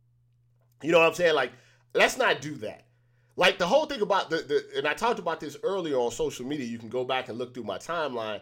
you 0.82 0.90
know 0.90 0.98
what 0.98 1.08
I'm 1.08 1.14
saying? 1.14 1.34
Like, 1.34 1.52
let's 1.94 2.16
not 2.16 2.40
do 2.40 2.54
that. 2.56 2.84
Like 3.36 3.58
the 3.58 3.66
whole 3.66 3.86
thing 3.86 4.00
about 4.00 4.30
the, 4.30 4.38
the 4.38 4.78
and 4.78 4.88
I 4.88 4.94
talked 4.94 5.20
about 5.20 5.38
this 5.38 5.56
earlier 5.62 5.96
on 5.96 6.10
social 6.10 6.44
media. 6.44 6.66
You 6.66 6.78
can 6.78 6.88
go 6.88 7.04
back 7.04 7.28
and 7.28 7.38
look 7.38 7.54
through 7.54 7.64
my 7.64 7.78
timeline. 7.78 8.40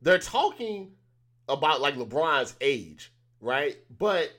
They're 0.00 0.18
talking 0.18 0.92
about 1.48 1.82
like 1.82 1.96
LeBron's 1.96 2.54
age, 2.62 3.12
right? 3.42 3.76
But 3.98 4.32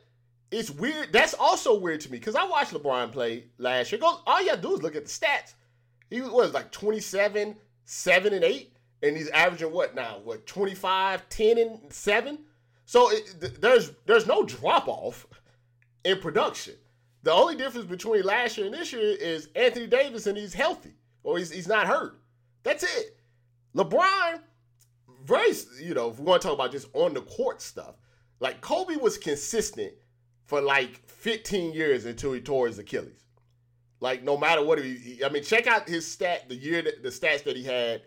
it's 0.49 0.71
weird. 0.71 1.13
That's 1.13 1.35
also 1.35 1.79
weird 1.79 2.01
to 2.01 2.11
me 2.11 2.17
because 2.17 2.35
I 2.35 2.43
watched 2.45 2.73
LeBron 2.73 3.11
play 3.11 3.45
last 3.59 3.91
year. 3.91 4.01
Go, 4.01 4.19
all 4.25 4.41
you 4.41 4.49
gotta 4.49 4.61
do 4.61 4.73
is 4.73 4.81
look 4.81 4.95
at 4.95 5.05
the 5.05 5.11
stats. 5.11 5.53
He 6.09 6.21
was 6.21 6.53
like 6.53 6.71
27, 6.71 7.55
7 7.85 8.33
and 8.33 8.43
8, 8.43 8.73
and 9.01 9.15
he's 9.15 9.29
averaging 9.29 9.71
what 9.71 9.95
now? 9.95 10.19
What 10.23 10.45
25, 10.45 11.29
10 11.29 11.57
and 11.57 11.93
7? 11.93 12.39
So 12.85 13.11
it, 13.11 13.61
there's 13.61 13.91
there's 14.05 14.25
no 14.25 14.43
drop 14.43 14.87
off 14.87 15.27
in 16.03 16.19
production. 16.19 16.73
The 17.23 17.31
only 17.31 17.55
difference 17.55 17.87
between 17.87 18.23
last 18.23 18.57
year 18.57 18.65
and 18.65 18.73
this 18.73 18.93
year 18.93 19.01
is 19.01 19.49
Anthony 19.55 19.87
Davis 19.87 20.25
and 20.27 20.37
he's 20.37 20.53
healthy 20.53 20.93
or 21.23 21.37
he's, 21.37 21.51
he's 21.51 21.67
not 21.67 21.85
hurt. 21.85 22.19
That's 22.63 22.83
it. 22.83 23.17
LeBron, 23.75 24.39
very, 25.23 25.51
you 25.81 25.93
know, 25.93 26.09
if 26.09 26.17
we 26.17 26.25
want 26.25 26.41
to 26.41 26.47
talk 26.47 26.55
about 26.55 26.71
just 26.71 26.87
on 26.93 27.13
the 27.13 27.21
court 27.21 27.61
stuff, 27.61 27.95
like 28.39 28.61
Kobe 28.61 28.95
was 28.95 29.17
consistent 29.17 29.93
for 30.45 30.61
like 30.61 31.07
15 31.07 31.73
years 31.73 32.05
until 32.05 32.33
he 32.33 32.41
tore 32.41 32.67
his 32.67 32.79
Achilles. 32.79 33.25
Like 33.99 34.23
no 34.23 34.37
matter 34.37 34.63
what 34.63 34.79
he, 34.83 35.21
I 35.23 35.29
mean, 35.29 35.43
check 35.43 35.67
out 35.67 35.87
his 35.87 36.07
stat, 36.07 36.47
the 36.47 36.55
year, 36.55 36.81
that, 36.81 37.03
the 37.03 37.09
stats 37.09 37.43
that 37.43 37.57
he 37.57 37.63
had 37.63 38.01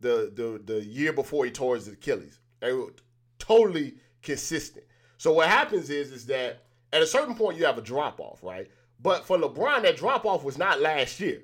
the 0.00 0.32
the 0.34 0.72
the 0.72 0.84
year 0.84 1.12
before 1.12 1.44
he 1.44 1.50
tore 1.50 1.74
his 1.74 1.88
Achilles. 1.88 2.40
They 2.60 2.72
were 2.72 2.92
totally 3.38 3.94
consistent. 4.22 4.84
So 5.16 5.32
what 5.32 5.48
happens 5.48 5.90
is 5.90 6.12
is 6.12 6.26
that 6.26 6.64
at 6.92 7.02
a 7.02 7.06
certain 7.06 7.34
point 7.34 7.58
you 7.58 7.66
have 7.66 7.78
a 7.78 7.82
drop 7.82 8.20
off, 8.20 8.42
right? 8.42 8.68
But 9.00 9.26
for 9.26 9.38
LeBron, 9.38 9.82
that 9.82 9.96
drop 9.96 10.26
off 10.26 10.42
was 10.44 10.58
not 10.58 10.80
last 10.80 11.20
year. 11.20 11.42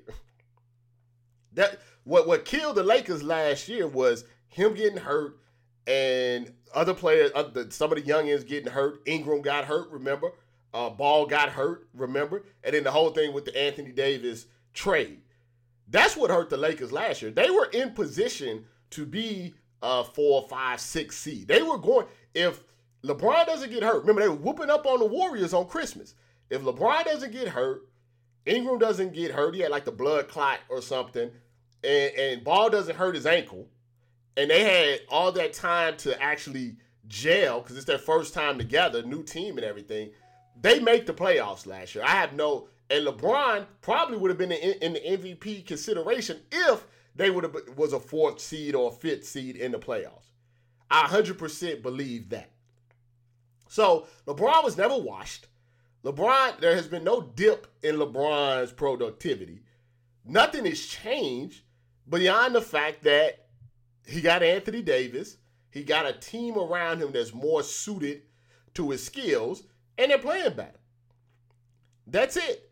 that 1.53 1.79
what 2.03 2.27
what 2.27 2.45
killed 2.45 2.75
the 2.75 2.83
Lakers 2.83 3.23
last 3.23 3.67
year 3.67 3.87
was 3.87 4.25
him 4.47 4.73
getting 4.73 4.97
hurt 4.97 5.37
and 5.87 6.53
other 6.73 6.93
players, 6.93 7.31
other, 7.35 7.69
some 7.69 7.91
of 7.91 8.03
the 8.03 8.09
youngins 8.09 8.47
getting 8.47 8.71
hurt. 8.71 9.01
Ingram 9.05 9.41
got 9.41 9.65
hurt, 9.65 9.89
remember? 9.91 10.31
Uh, 10.73 10.89
Ball 10.89 11.25
got 11.25 11.49
hurt, 11.49 11.87
remember? 11.93 12.43
And 12.63 12.73
then 12.73 12.83
the 12.83 12.91
whole 12.91 13.11
thing 13.11 13.33
with 13.33 13.45
the 13.45 13.57
Anthony 13.57 13.91
Davis 13.91 14.47
trade. 14.73 15.21
That's 15.87 16.17
what 16.17 16.31
hurt 16.31 16.49
the 16.49 16.57
Lakers 16.57 16.91
last 16.91 17.21
year. 17.21 17.31
They 17.31 17.49
were 17.49 17.69
in 17.71 17.91
position 17.91 18.65
to 18.91 19.05
be 19.05 19.53
a 19.81 20.03
four, 20.03 20.47
five, 20.49 20.79
six 20.79 21.17
seed. 21.17 21.47
They 21.47 21.61
were 21.61 21.77
going 21.77 22.07
if 22.33 22.63
LeBron 23.03 23.45
doesn't 23.45 23.69
get 23.69 23.83
hurt. 23.83 24.01
Remember, 24.01 24.21
they 24.21 24.29
were 24.29 24.35
whooping 24.35 24.69
up 24.69 24.85
on 24.85 24.99
the 24.99 25.05
Warriors 25.05 25.53
on 25.53 25.67
Christmas. 25.67 26.15
If 26.49 26.61
LeBron 26.63 27.05
doesn't 27.05 27.31
get 27.31 27.49
hurt, 27.49 27.87
Ingram 28.45 28.79
doesn't 28.79 29.13
get 29.13 29.31
hurt. 29.31 29.55
He 29.55 29.61
had 29.61 29.71
like 29.71 29.85
the 29.85 29.91
blood 29.91 30.27
clot 30.27 30.59
or 30.69 30.81
something, 30.81 31.31
and, 31.83 32.13
and 32.15 32.43
Ball 32.43 32.69
doesn't 32.69 32.95
hurt 32.95 33.15
his 33.15 33.25
ankle, 33.25 33.67
and 34.37 34.49
they 34.49 34.63
had 34.63 35.01
all 35.09 35.31
that 35.33 35.53
time 35.53 35.97
to 35.97 36.19
actually 36.21 36.77
gel 37.07 37.61
because 37.61 37.77
it's 37.77 37.85
their 37.85 37.97
first 37.97 38.33
time 38.33 38.57
together, 38.57 39.01
new 39.03 39.23
team 39.23 39.57
and 39.57 39.65
everything. 39.65 40.11
They 40.59 40.79
make 40.79 41.05
the 41.05 41.13
playoffs 41.13 41.65
last 41.65 41.95
year. 41.95 42.03
I 42.03 42.11
have 42.11 42.33
no, 42.33 42.69
and 42.89 43.05
LeBron 43.05 43.65
probably 43.81 44.17
would 44.17 44.29
have 44.29 44.37
been 44.37 44.51
in, 44.51 44.93
the 44.93 44.99
MVP 44.99 45.65
consideration 45.65 46.39
if 46.51 46.85
they 47.15 47.29
would 47.29 47.43
have 47.43 47.55
was 47.75 47.93
a 47.93 47.99
fourth 47.99 48.39
seed 48.39 48.75
or 48.75 48.91
fifth 48.91 49.25
seed 49.25 49.55
in 49.55 49.71
the 49.71 49.79
playoffs. 49.79 50.31
I 50.89 51.07
100% 51.07 51.81
believe 51.81 52.29
that. 52.29 52.51
So 53.67 54.07
LeBron 54.27 54.63
was 54.63 54.77
never 54.77 54.97
washed. 54.97 55.47
LeBron, 56.03 56.59
there 56.59 56.75
has 56.75 56.87
been 56.87 57.03
no 57.03 57.21
dip 57.21 57.67
in 57.81 57.95
LeBron's 57.95 58.71
productivity. 58.71 59.63
Nothing 60.23 60.65
has 60.65 60.85
changed 60.85 61.63
beyond 62.07 62.53
the 62.53 62.61
fact 62.61 63.03
that 63.03 63.47
he 64.05 64.21
got 64.21 64.43
Anthony 64.43 64.83
Davis. 64.83 65.37
He 65.71 65.83
got 65.83 66.05
a 66.05 66.13
team 66.13 66.57
around 66.57 67.01
him 67.01 67.11
that's 67.11 67.33
more 67.33 67.63
suited 67.63 68.21
to 68.75 68.91
his 68.91 69.03
skills, 69.03 69.63
and 69.97 70.11
they're 70.11 70.19
playing 70.19 70.53
better. 70.53 70.79
That's 72.07 72.37
it. 72.37 72.64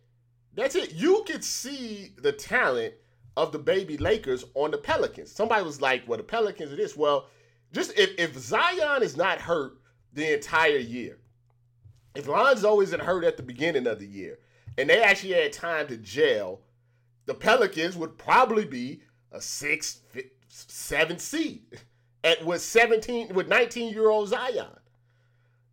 That's 0.56 0.76
it. 0.76 0.94
You 0.94 1.24
could 1.26 1.44
see 1.44 2.14
the 2.18 2.32
talent 2.32 2.94
of 3.36 3.52
the 3.52 3.60
baby 3.60 3.98
Lakers 3.98 4.46
on 4.54 4.72
the 4.72 4.78
Pelicans. 4.78 5.32
Somebody 5.32 5.64
was 5.64 5.82
like, 5.82 6.08
well, 6.08 6.18
the 6.18 6.24
Pelicans 6.24 6.72
are 6.72 6.76
this. 6.76 6.96
Well, 6.96 7.28
just 7.72 7.98
if, 7.98 8.12
if 8.20 8.38
Zion 8.38 9.02
is 9.02 9.18
not 9.18 9.42
hurt 9.42 9.74
the 10.14 10.34
entire 10.34 10.78
year, 10.78 11.18
if 12.16 12.28
Lonzo 12.28 12.82
isn't 12.82 13.02
hurt 13.02 13.24
at 13.24 13.38
the 13.38 13.44
beginning 13.44 13.88
of 13.88 14.00
the 14.00 14.06
year, 14.06 14.38
and 14.78 14.90
they 14.90 15.02
actually 15.02 15.34
had 15.34 15.54
time 15.54 15.88
to 15.88 15.98
gel, 15.98 16.62
the 17.26 17.34
Pelicans 17.34 17.96
would 17.96 18.18
probably 18.18 18.66
be 18.66 19.02
a 19.32 19.42
six, 19.42 20.02
seven 20.48 21.18
seed 21.18 21.64
at 22.24 22.46
with 22.46 22.62
17 22.62 23.34
with 23.34 23.48
19 23.48 23.94
year 23.94 24.10
old 24.10 24.30
Zion. 24.30 24.68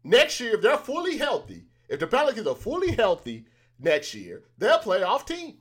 Next 0.02 0.40
year, 0.40 0.54
if 0.54 0.62
they're 0.62 0.78
fully 0.78 1.18
healthy, 1.18 1.64
if 1.88 2.00
the 2.00 2.06
Pelicans 2.06 2.46
are 2.46 2.54
fully 2.54 2.92
healthy 2.92 3.44
next 3.80 4.14
year, 4.14 4.42
they're 4.58 4.74
a 4.74 4.78
playoff 4.78 5.26
team 5.26 5.58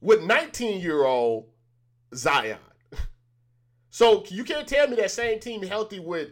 with 0.00 0.22
19 0.22 0.80
year 0.80 1.04
old 1.04 1.48
Zion. 2.14 2.58
So 3.90 4.24
you 4.28 4.44
can't 4.44 4.68
tell 4.68 4.86
me 4.86 4.96
that 4.96 5.10
same 5.10 5.40
team 5.40 5.62
healthy 5.62 5.98
with 5.98 6.28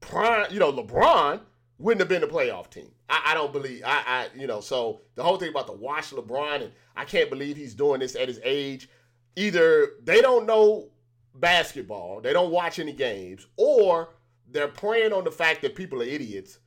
prime, 0.00 0.46
you 0.50 0.58
know, 0.58 0.72
LeBron 0.72 1.40
wouldn't 1.78 2.00
have 2.00 2.08
been 2.08 2.22
a 2.22 2.32
playoff 2.32 2.70
team. 2.70 2.90
I, 3.08 3.22
I, 3.28 3.34
don't 3.34 3.52
believe 3.52 3.82
I, 3.84 4.02
I 4.06 4.28
you 4.34 4.46
know, 4.46 4.60
so 4.60 5.02
the 5.14 5.22
whole 5.22 5.36
thing 5.36 5.50
about 5.50 5.66
the 5.66 5.74
wash 5.74 6.10
LeBron 6.12 6.62
and 6.62 6.72
I 6.96 7.04
can't 7.04 7.28
believe 7.28 7.56
he's 7.56 7.74
doing 7.74 8.00
this 8.00 8.16
at 8.16 8.28
his 8.28 8.40
age. 8.42 8.88
Either 9.36 9.90
they 10.02 10.20
don't 10.20 10.46
know 10.46 10.88
basketball, 11.34 12.20
they 12.20 12.32
don't 12.32 12.52
watch 12.52 12.78
any 12.78 12.92
games, 12.92 13.46
or 13.56 14.14
they're 14.50 14.68
playing 14.68 15.12
on 15.12 15.24
the 15.24 15.30
fact 15.30 15.62
that 15.62 15.74
people 15.74 16.00
are 16.00 16.06
idiots 16.06 16.60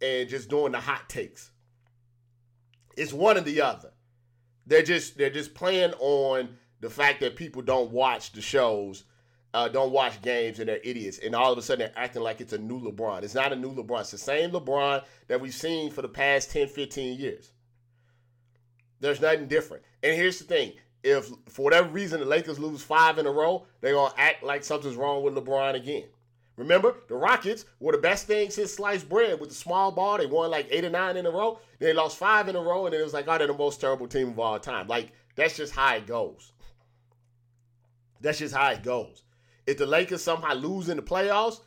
and 0.00 0.28
just 0.28 0.48
doing 0.48 0.72
the 0.72 0.80
hot 0.80 1.08
takes. 1.08 1.50
It's 2.96 3.12
one 3.12 3.36
or 3.36 3.42
the 3.42 3.60
other. 3.60 3.92
They're 4.66 4.82
just 4.82 5.16
they're 5.16 5.30
just 5.30 5.54
playing 5.54 5.92
on 5.98 6.56
the 6.80 6.90
fact 6.90 7.20
that 7.20 7.36
people 7.36 7.62
don't 7.62 7.90
watch 7.90 8.32
the 8.32 8.40
shows 8.40 9.04
uh, 9.56 9.68
don't 9.68 9.90
watch 9.90 10.20
games 10.20 10.58
and 10.58 10.68
they're 10.68 10.80
idiots. 10.84 11.18
And 11.18 11.34
all 11.34 11.50
of 11.50 11.56
a 11.56 11.62
sudden 11.62 11.78
they're 11.78 11.98
acting 11.98 12.20
like 12.20 12.42
it's 12.42 12.52
a 12.52 12.58
new 12.58 12.78
LeBron. 12.78 13.22
It's 13.22 13.34
not 13.34 13.54
a 13.54 13.56
new 13.56 13.72
LeBron. 13.74 14.00
It's 14.00 14.10
the 14.10 14.18
same 14.18 14.50
LeBron 14.50 15.02
that 15.28 15.40
we've 15.40 15.54
seen 15.54 15.90
for 15.90 16.02
the 16.02 16.08
past 16.08 16.50
10, 16.50 16.68
15 16.68 17.18
years. 17.18 17.52
There's 19.00 19.18
nothing 19.18 19.48
different. 19.48 19.82
And 20.02 20.14
here's 20.14 20.38
the 20.38 20.44
thing. 20.44 20.74
If 21.02 21.30
for 21.48 21.62
whatever 21.62 21.88
reason 21.88 22.20
the 22.20 22.26
Lakers 22.26 22.58
lose 22.58 22.82
five 22.82 23.18
in 23.18 23.26
a 23.26 23.30
row, 23.30 23.66
they're 23.80 23.94
to 23.94 24.10
act 24.18 24.42
like 24.42 24.62
something's 24.62 24.96
wrong 24.96 25.22
with 25.22 25.34
LeBron 25.34 25.74
again. 25.74 26.04
Remember, 26.56 26.96
the 27.08 27.14
Rockets 27.14 27.66
were 27.80 27.92
the 27.92 27.98
best 27.98 28.26
thing 28.26 28.50
since 28.50 28.72
sliced 28.72 29.08
bread 29.08 29.38
with 29.38 29.50
the 29.50 29.54
small 29.54 29.92
ball. 29.92 30.16
They 30.18 30.26
won 30.26 30.50
like 30.50 30.68
eight 30.70 30.84
or 30.84 30.90
nine 30.90 31.16
in 31.16 31.26
a 31.26 31.30
row. 31.30 31.60
They 31.78 31.92
lost 31.92 32.16
five 32.16 32.48
in 32.48 32.56
a 32.56 32.60
row, 32.60 32.86
and 32.86 32.94
then 32.94 33.00
it 33.00 33.04
was 33.04 33.12
like, 33.12 33.26
oh, 33.28 33.36
they're 33.36 33.46
the 33.46 33.54
most 33.54 33.80
terrible 33.80 34.08
team 34.08 34.28
of 34.28 34.38
all 34.38 34.58
time. 34.58 34.88
Like, 34.88 35.12
that's 35.34 35.56
just 35.56 35.74
how 35.74 35.94
it 35.96 36.06
goes. 36.06 36.52
That's 38.20 38.38
just 38.38 38.54
how 38.54 38.70
it 38.70 38.82
goes. 38.82 39.22
If 39.66 39.76
the 39.76 39.86
Lakers 39.86 40.22
somehow 40.22 40.54
lose 40.54 40.88
in 40.88 40.96
the 40.96 41.02
playoffs, 41.02 41.60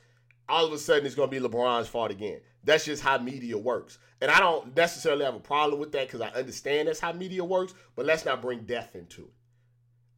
all 0.48 0.65
of 0.65 0.74
a 0.74 0.77
sudden 0.79 1.05
it's 1.05 1.15
going 1.15 1.29
to 1.29 1.39
be 1.39 1.46
LeBron's 1.46 1.88
fault 1.88 2.10
again. 2.10 2.41
That's 2.63 2.86
just 2.86 3.03
how 3.03 3.19
media 3.19 3.58
works. 3.58 4.00
And 4.22 4.31
I 4.31 4.39
don't 4.39 4.75
necessarily 4.75 5.24
have 5.24 5.36
a 5.36 5.39
problem 5.39 5.79
with 5.79 5.91
that 5.91 6.08
because 6.08 6.22
I 6.22 6.29
understand 6.29 6.88
that's 6.88 7.00
how 7.00 7.13
media 7.13 7.43
works, 7.43 7.74
but 7.96 8.05
let's 8.05 8.25
not 8.25 8.41
bring 8.41 8.62
death 8.62 8.96
into 8.96 9.24
it. 9.24 9.34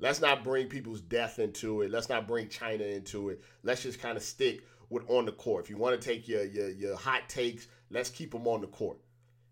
Let's 0.01 0.20
not 0.20 0.43
bring 0.43 0.67
people's 0.67 1.00
death 1.00 1.38
into 1.38 1.84
it. 1.84 1.91
Let's 1.91 2.10
not 2.10 2.27
bring 2.27 2.50
China 2.50 2.84
into 2.84 3.29
it. 3.29 3.41
Let's 3.62 3.84
just 3.84 4.01
kind 4.01 4.17
of 4.17 4.24
stick 4.24 4.65
with 4.89 5.08
on 5.08 5.25
the 5.25 5.31
court. 5.31 5.63
If 5.63 5.70
you 5.70 5.77
want 5.77 6.00
to 6.00 6.05
take 6.05 6.27
your, 6.27 6.43
your 6.43 6.70
your 6.70 6.96
hot 6.98 7.29
takes, 7.29 7.67
let's 7.91 8.10
keep 8.10 8.31
them 8.31 8.48
on 8.48 8.62
the 8.62 8.67
court. 8.67 8.98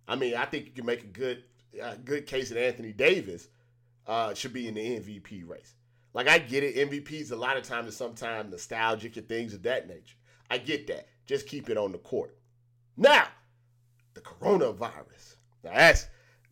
I 0.08 0.16
mean, 0.16 0.34
I 0.34 0.46
think 0.46 0.66
you 0.66 0.72
can 0.72 0.88
make 0.88 1.04
a 1.04 1.08
good 1.08 1.44
a 1.80 1.98
good 1.98 2.26
case 2.26 2.50
that 2.50 2.60
Anthony 2.60 2.92
Davis 2.92 3.48
uh, 4.08 4.34
should 4.34 4.52
be 4.52 4.68
in 4.68 4.74
the 4.74 5.00
MVP 5.00 5.48
race. 5.48 5.76
Like 6.16 6.28
I 6.28 6.40
get 6.40 6.64
it, 6.64 6.90
MVPs 6.90 7.32
a 7.32 7.36
lot 7.36 7.56
of 7.56 7.64
times, 7.64 7.96
sometimes 7.96 8.50
nostalgic 8.50 9.18
and 9.18 9.30
things 9.30 9.54
of 9.54 9.62
that 9.64 9.88
nature. 9.88 10.18
I 10.50 10.58
get 10.58 10.88
that. 10.88 11.08
Just 11.28 11.48
keep 11.48 11.70
it 11.70 11.78
on 11.78 11.92
the 11.92 12.00
court. 12.00 12.36
Now, 12.98 13.28
the 14.16 14.22
coronavirus. 14.22 15.36
Now 15.64 15.76
that's 15.76 16.08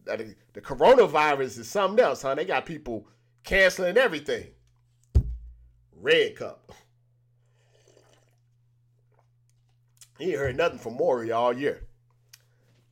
the 0.05 0.61
coronavirus 0.61 1.57
is 1.57 1.67
something 1.67 2.03
else, 2.03 2.21
huh? 2.21 2.35
They 2.35 2.45
got 2.45 2.65
people 2.65 3.07
canceling 3.47 3.97
everything. 3.97 4.47
Red 5.95 6.35
cup. 6.35 6.73
He 10.19 10.31
ain't 10.31 10.37
heard 10.37 10.57
nothing 10.57 10.79
from 10.79 10.97
Maury 10.97 11.31
all 11.31 11.53
year. 11.53 11.87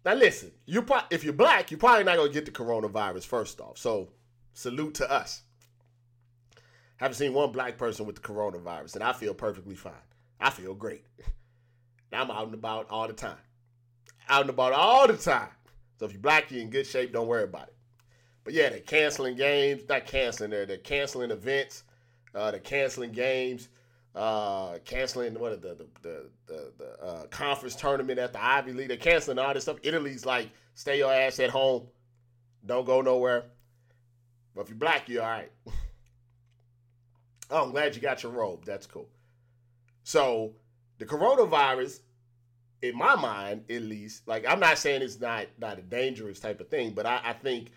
Now 0.06 0.14
listen, 0.14 0.52
you 0.66 0.82
pro- 0.84 1.02
if 1.10 1.24
you're 1.24 1.34
black, 1.34 1.72
you're 1.72 1.80
probably 1.80 2.06
not 2.06 2.16
gonna 2.16 2.32
get 2.32 2.46
the 2.46 2.52
coronavirus 2.52 3.26
first 3.26 3.60
off. 3.60 3.78
So 3.78 4.10
salute 4.54 4.96
to 4.96 5.12
us. 5.12 5.42
Haven't 6.98 7.16
seen 7.16 7.34
one 7.34 7.52
black 7.52 7.78
person 7.78 8.06
with 8.06 8.16
the 8.16 8.22
coronavirus, 8.22 8.96
and 8.96 9.04
I 9.04 9.12
feel 9.12 9.34
perfectly 9.34 9.76
fine. 9.76 9.94
I 10.40 10.52
feel 10.52 10.74
great. 10.74 11.04
I'm 12.14 12.32
out 12.32 12.46
and 12.46 12.54
about 12.54 12.90
all 12.90 13.08
the 13.08 13.14
time. 13.14 13.38
Out 14.30 14.42
and 14.42 14.50
about 14.50 14.72
all 14.72 15.06
the 15.06 15.18
time. 15.18 15.50
So 16.00 16.06
if 16.06 16.14
you're 16.14 16.22
black, 16.22 16.50
you're 16.50 16.62
in 16.62 16.70
good 16.70 16.88
shape, 16.88 17.12
don't 17.12 17.28
worry 17.28 17.44
about 17.44 17.68
it. 17.68 17.76
But 18.46 18.54
yeah, 18.54 18.70
they're 18.70 18.80
canceling 18.80 19.36
games, 19.36 19.84
not 19.90 20.06
canceling, 20.06 20.52
they're, 20.52 20.66
they're 20.68 20.78
canceling 20.78 21.32
events, 21.32 21.84
uh, 22.34 22.52
they're 22.52 22.62
canceling 22.62 23.12
games. 23.12 23.70
uh, 24.16 24.80
canceling 24.86 25.38
what 25.40 25.62
the 25.62 25.76
the 25.76 25.88
the, 26.02 26.30
the, 26.48 26.74
the 26.78 27.04
uh, 27.06 27.26
conference 27.28 27.76
tournament 27.76 28.18
at 28.20 28.34
the 28.34 28.44
Ivy 28.44 28.74
League. 28.74 28.88
They're 28.88 28.98
canceling 28.98 29.40
all 29.40 29.54
this 29.54 29.64
stuff. 29.64 29.78
Italy's 29.84 30.26
like, 30.26 30.50
stay 30.74 31.00
your 31.00 31.14
ass 31.14 31.40
at 31.40 31.50
home, 31.50 31.88
don't 32.66 32.86
go 32.86 33.02
nowhere. 33.02 33.46
But 34.56 34.62
if 34.62 34.70
you're 34.70 34.78
black, 34.78 35.10
you're 35.10 35.24
all 35.24 35.30
right. 35.30 35.52
oh, 37.52 37.66
I'm 37.66 37.72
glad 37.72 37.96
you 37.96 38.02
got 38.02 38.24
your 38.24 38.32
robe. 38.32 38.66
That's 38.66 38.88
cool. 38.88 39.10
So 40.04 40.54
the 41.00 41.06
coronavirus, 41.06 42.00
in 42.82 42.98
my 42.98 43.16
mind 43.16 43.66
at 43.70 43.82
least, 43.82 44.28
like 44.28 44.46
I'm 44.48 44.60
not 44.62 44.78
saying 44.78 45.02
it's 45.02 45.20
not 45.20 45.48
not 45.60 45.80
a 45.80 45.82
dangerous 45.82 46.40
type 46.40 46.62
of 46.62 46.70
thing, 46.70 46.92
but 46.94 47.06
I, 47.06 47.20
I 47.24 47.34
think 47.34 47.72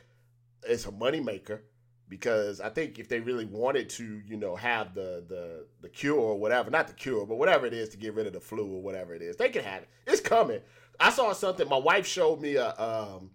it's 0.65 0.87
a 0.87 0.93
moneymaker 0.93 1.61
because 2.09 2.61
I 2.61 2.71
think 2.71 2.99
if 2.99 3.09
they 3.09 3.21
really 3.21 3.45
wanted 3.45 3.88
to, 3.91 4.23
you 4.27 4.37
know, 4.37 4.57
have 4.57 4.95
the 4.95 5.25
the 5.29 5.67
the 5.81 5.88
cure 5.88 6.19
or 6.19 6.38
whatever, 6.38 6.71
not 6.71 6.88
the 6.88 6.95
cure, 6.95 7.27
but 7.27 7.37
whatever 7.37 7.67
it 7.67 7.75
is 7.75 7.88
to 7.91 7.97
get 7.97 8.15
rid 8.15 8.27
of 8.27 8.33
the 8.33 8.41
flu 8.41 8.67
or 8.67 8.83
whatever 8.83 9.15
it 9.15 9.23
is, 9.23 9.37
they 9.37 9.49
can 9.49 9.65
have 9.65 9.83
it. 9.83 9.88
It's 10.07 10.21
coming. 10.21 10.61
I 11.00 11.11
saw 11.11 11.33
something. 11.33 11.69
My 11.69 11.79
wife 11.79 12.07
showed 12.07 12.41
me 12.41 12.57
a 12.57 12.75
um, 12.79 13.31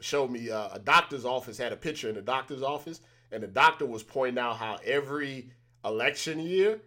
showed 0.00 0.30
me 0.30 0.48
a, 0.48 0.70
a 0.74 0.78
doctor's 0.78 1.24
office 1.24 1.58
had 1.58 1.72
a 1.72 1.76
picture 1.76 2.08
in 2.08 2.14
the 2.14 2.22
doctor's 2.22 2.62
office, 2.62 3.00
and 3.30 3.42
the 3.42 3.48
doctor 3.48 3.86
was 3.86 4.02
pointing 4.02 4.42
out 4.42 4.56
how 4.56 4.78
every 4.84 5.50
election 5.84 6.40
year 6.40 6.80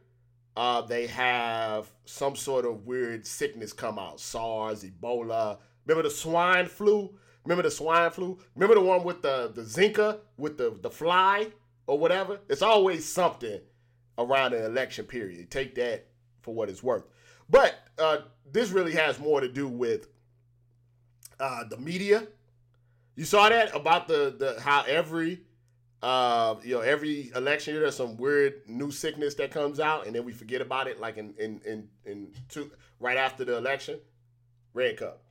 uh, 0.56 0.82
they 0.82 1.08
have 1.08 1.92
some 2.06 2.36
sort 2.36 2.66
of 2.66 2.86
weird 2.86 3.26
sickness 3.26 3.74
come 3.74 3.98
out, 3.98 4.20
SARS, 4.20 4.84
Ebola. 4.84 5.58
Remember 5.86 6.08
the 6.08 6.14
swine 6.14 6.68
flu? 6.68 7.16
Remember 7.46 7.64
the 7.64 7.72
swine 7.72 8.10
flu? 8.12 8.38
Remember 8.56 8.76
the 8.76 8.82
one 8.82 9.04
with 9.04 9.22
the 9.22 9.52
the 9.54 9.62
Zika 9.62 10.20
with 10.38 10.58
the 10.58 10.78
the 10.82 10.90
fly 10.90 11.48
or 11.88 12.00
whatever? 12.00 12.40
It's 12.50 12.62
always 12.62 13.06
something 13.06 13.60
around 14.18 14.52
the 14.52 14.66
election 14.66 15.06
period. 15.06 15.52
Take 15.52 15.76
that 15.76 16.08
for 16.42 16.54
what 16.54 16.70
it's 16.70 16.84
worth. 16.84 17.04
But 17.50 17.76
uh, 18.00 18.20
this 18.52 18.70
really 18.72 18.94
has 18.94 19.20
more 19.20 19.42
to 19.42 19.50
do 19.50 19.68
with 19.68 20.08
uh, 21.40 21.66
the 21.70 21.78
media. 21.78 22.28
You 23.16 23.26
saw 23.26 23.50
that 23.50 23.76
about 23.76 24.08
the 24.08 24.36
the 24.38 24.62
how 24.62 24.84
every 24.88 25.42
uh, 26.02 26.56
you 26.64 26.76
know 26.76 26.82
every 26.82 27.32
election 27.36 27.74
year 27.74 27.82
there's 27.82 27.96
some 27.96 28.18
weird 28.18 28.62
new 28.68 28.92
sickness 28.92 29.36
that 29.36 29.52
comes 29.52 29.80
out 29.80 30.06
and 30.06 30.16
then 30.16 30.26
we 30.26 30.32
forget 30.32 30.62
about 30.62 30.88
it 30.88 31.00
like 31.00 31.18
in 31.18 31.34
in 31.38 31.62
in, 31.66 31.88
in 32.06 32.32
two 32.50 32.72
right 33.00 33.18
after 33.18 33.44
the 33.44 33.58
election. 33.58 34.00
Red 34.74 34.98
cup. 34.98 35.23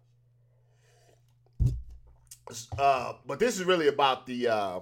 Uh, 2.78 3.14
but 3.26 3.38
this 3.38 3.58
is 3.58 3.64
really 3.64 3.88
about 3.88 4.26
the 4.26 4.48
uh, 4.48 4.80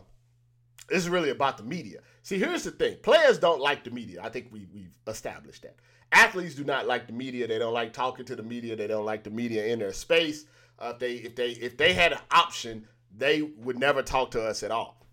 this 0.88 0.98
is 0.98 1.08
really 1.08 1.30
about 1.30 1.56
the 1.56 1.64
media. 1.64 2.00
See, 2.22 2.38
here's 2.38 2.64
the 2.64 2.70
thing: 2.70 2.96
players 3.02 3.38
don't 3.38 3.60
like 3.60 3.84
the 3.84 3.90
media. 3.90 4.20
I 4.22 4.28
think 4.28 4.48
we 4.50 4.66
we've 4.72 4.96
established 5.06 5.62
that. 5.62 5.76
Athletes 6.12 6.54
do 6.54 6.64
not 6.64 6.86
like 6.86 7.06
the 7.06 7.12
media. 7.12 7.46
They 7.46 7.58
don't 7.58 7.74
like 7.74 7.92
talking 7.92 8.24
to 8.26 8.36
the 8.36 8.42
media. 8.42 8.74
They 8.74 8.86
don't 8.86 9.04
like 9.04 9.22
the 9.22 9.30
media 9.30 9.66
in 9.66 9.78
their 9.78 9.92
space. 9.92 10.46
Uh, 10.78 10.92
if 10.94 10.98
they 10.98 11.12
if 11.14 11.36
they 11.36 11.50
if 11.50 11.76
they 11.76 11.92
had 11.92 12.12
an 12.12 12.18
option, 12.30 12.86
they 13.16 13.42
would 13.42 13.78
never 13.78 14.02
talk 14.02 14.30
to 14.32 14.42
us 14.42 14.62
at 14.62 14.70
all. 14.70 15.06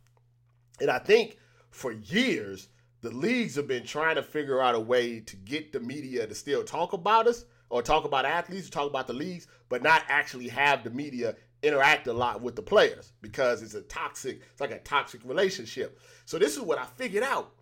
And 0.79 0.89
I 0.89 0.99
think 0.99 1.37
for 1.69 1.91
years 1.91 2.69
the 3.01 3.11
leagues 3.11 3.55
have 3.55 3.67
been 3.67 3.85
trying 3.85 4.15
to 4.15 4.23
figure 4.23 4.61
out 4.61 4.73
a 4.73 4.79
way 4.79 5.19
to 5.19 5.35
get 5.35 5.71
the 5.71 5.79
media 5.79 6.25
to 6.25 6.33
still 6.33 6.63
talk 6.63 6.93
about 6.93 7.27
us 7.27 7.45
or 7.69 7.81
talk 7.81 8.05
about 8.05 8.25
athletes, 8.25 8.67
or 8.67 8.71
talk 8.71 8.89
about 8.89 9.07
the 9.07 9.13
leagues, 9.13 9.47
but 9.69 9.83
not 9.83 10.01
actually 10.07 10.47
have 10.47 10.83
the 10.83 10.89
media 10.89 11.35
interact 11.63 12.07
a 12.07 12.13
lot 12.13 12.41
with 12.41 12.55
the 12.55 12.61
players 12.61 13.13
because 13.21 13.61
it's 13.61 13.73
a 13.73 13.81
toxic, 13.81 14.41
it's 14.51 14.61
like 14.61 14.71
a 14.71 14.79
toxic 14.79 15.21
relationship. 15.23 15.99
So 16.25 16.37
this 16.37 16.55
is 16.55 16.61
what 16.61 16.77
I 16.77 16.85
figured 16.85 17.23
out. 17.23 17.53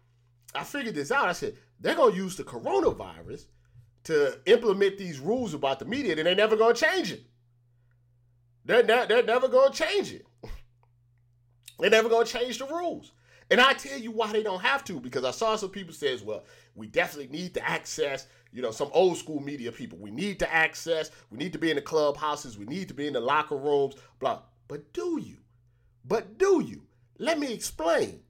I 0.53 0.63
figured 0.63 0.95
this 0.95 1.12
out. 1.12 1.27
I 1.27 1.34
said, 1.34 1.55
they're 1.79 1.95
gonna 1.95 2.15
use 2.15 2.36
the 2.36 2.43
coronavirus 2.43 3.45
to 4.05 4.39
implement 4.45 4.97
these 4.97 5.19
rules 5.19 5.53
about 5.53 5.79
the 5.79 5.86
media, 5.86 6.15
and 6.15 6.25
they're 6.25 6.36
never 6.36 6.55
gonna 6.55 6.73
change 6.73 7.12
it. 7.12 7.23
They're, 8.63 8.84
ne- 8.84 9.05
they're 9.08 9.23
never 9.23 9.47
gonna 9.47 9.73
change 9.73 10.13
it. 10.13 10.25
they're 11.79 11.89
never 11.89 12.10
gonna 12.10 12.25
change 12.25 12.60
the 12.60 12.65
rules. 12.65 13.12
And 13.51 13.62
I 13.62 13.73
tell 13.73 13.99
you 13.99 14.12
why 14.12 14.31
they 14.31 14.43
don't 14.43 14.62
have 14.62 14.84
to, 14.86 14.99
because 14.99 15.23
I 15.23 15.31
saw 15.31 15.55
some 15.55 15.69
people 15.69 15.93
says, 15.93 16.23
well, 16.23 16.45
we 16.73 16.88
definitely 16.88 17.38
need 17.38 17.53
to 17.55 17.67
access, 17.67 18.27
you 18.56 18.62
know, 18.62 18.72
some 18.72 18.89
old 18.94 19.18
school 19.18 19.41
media 19.41 19.70
people. 19.70 19.98
We 20.00 20.12
need 20.12 20.39
to 20.39 20.52
access, 20.52 21.12
we 21.30 21.38
need 21.38 21.52
to 21.52 21.60
be 21.60 21.72
in 21.72 21.76
the 21.76 21.82
clubhouses, 21.82 22.58
we 22.58 22.65
need 22.65 22.88
to 22.88 22.94
be 22.94 23.06
in 23.06 23.13
the 23.13 23.20
locker 23.20 23.58
rooms, 23.58 23.96
blah. 24.18 24.44
But 24.70 24.94
do 24.94 25.20
you? 25.22 25.39
But 26.06 26.38
do 26.38 26.63
you? 26.65 26.84
Let 27.18 27.38
me 27.38 27.54
explain. 27.54 28.22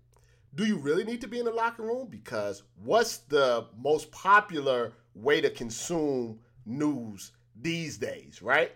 Do 0.56 0.66
you 0.66 0.78
really 0.78 1.04
need 1.04 1.22
to 1.22 1.28
be 1.28 1.38
in 1.38 1.46
the 1.46 1.52
locker 1.52 1.84
room? 1.84 2.08
Because 2.10 2.64
what's 2.84 3.18
the 3.18 3.68
most 3.78 4.12
popular 4.12 4.94
way 5.14 5.42
to 5.42 5.50
consume 5.52 6.40
news 6.66 7.32
these 7.62 8.00
days, 8.00 8.42
right? 8.42 8.72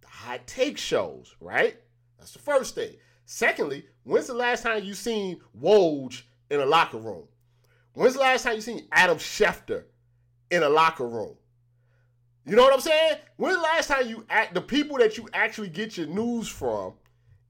The 0.00 0.08
hot 0.08 0.46
take 0.46 0.78
shows, 0.78 1.36
right? 1.40 1.76
That's 2.18 2.32
the 2.32 2.38
first 2.38 2.74
thing. 2.74 2.94
Secondly, 3.26 3.84
when's 4.04 4.28
the 4.28 4.34
last 4.34 4.62
time 4.62 4.82
you 4.82 4.94
seen 4.94 5.42
Woj 5.60 6.22
in 6.50 6.60
a 6.60 6.66
locker 6.66 6.98
room? 6.98 7.24
When's 7.92 8.14
the 8.14 8.20
last 8.20 8.44
time 8.44 8.54
you 8.54 8.62
seen 8.62 8.86
Adam 8.92 9.18
Schefter 9.18 9.84
in 10.50 10.62
a 10.62 10.68
locker 10.68 11.08
room? 11.08 11.36
You 12.46 12.56
know 12.56 12.62
what 12.62 12.72
I'm 12.72 12.80
saying? 12.80 13.18
When 13.36 13.52
the 13.52 13.60
last 13.60 13.88
time 13.88 14.08
you 14.08 14.24
act 14.28 14.54
the 14.54 14.60
people 14.60 14.98
that 14.98 15.16
you 15.16 15.28
actually 15.32 15.68
get 15.68 15.96
your 15.96 16.06
news 16.06 16.48
from 16.48 16.94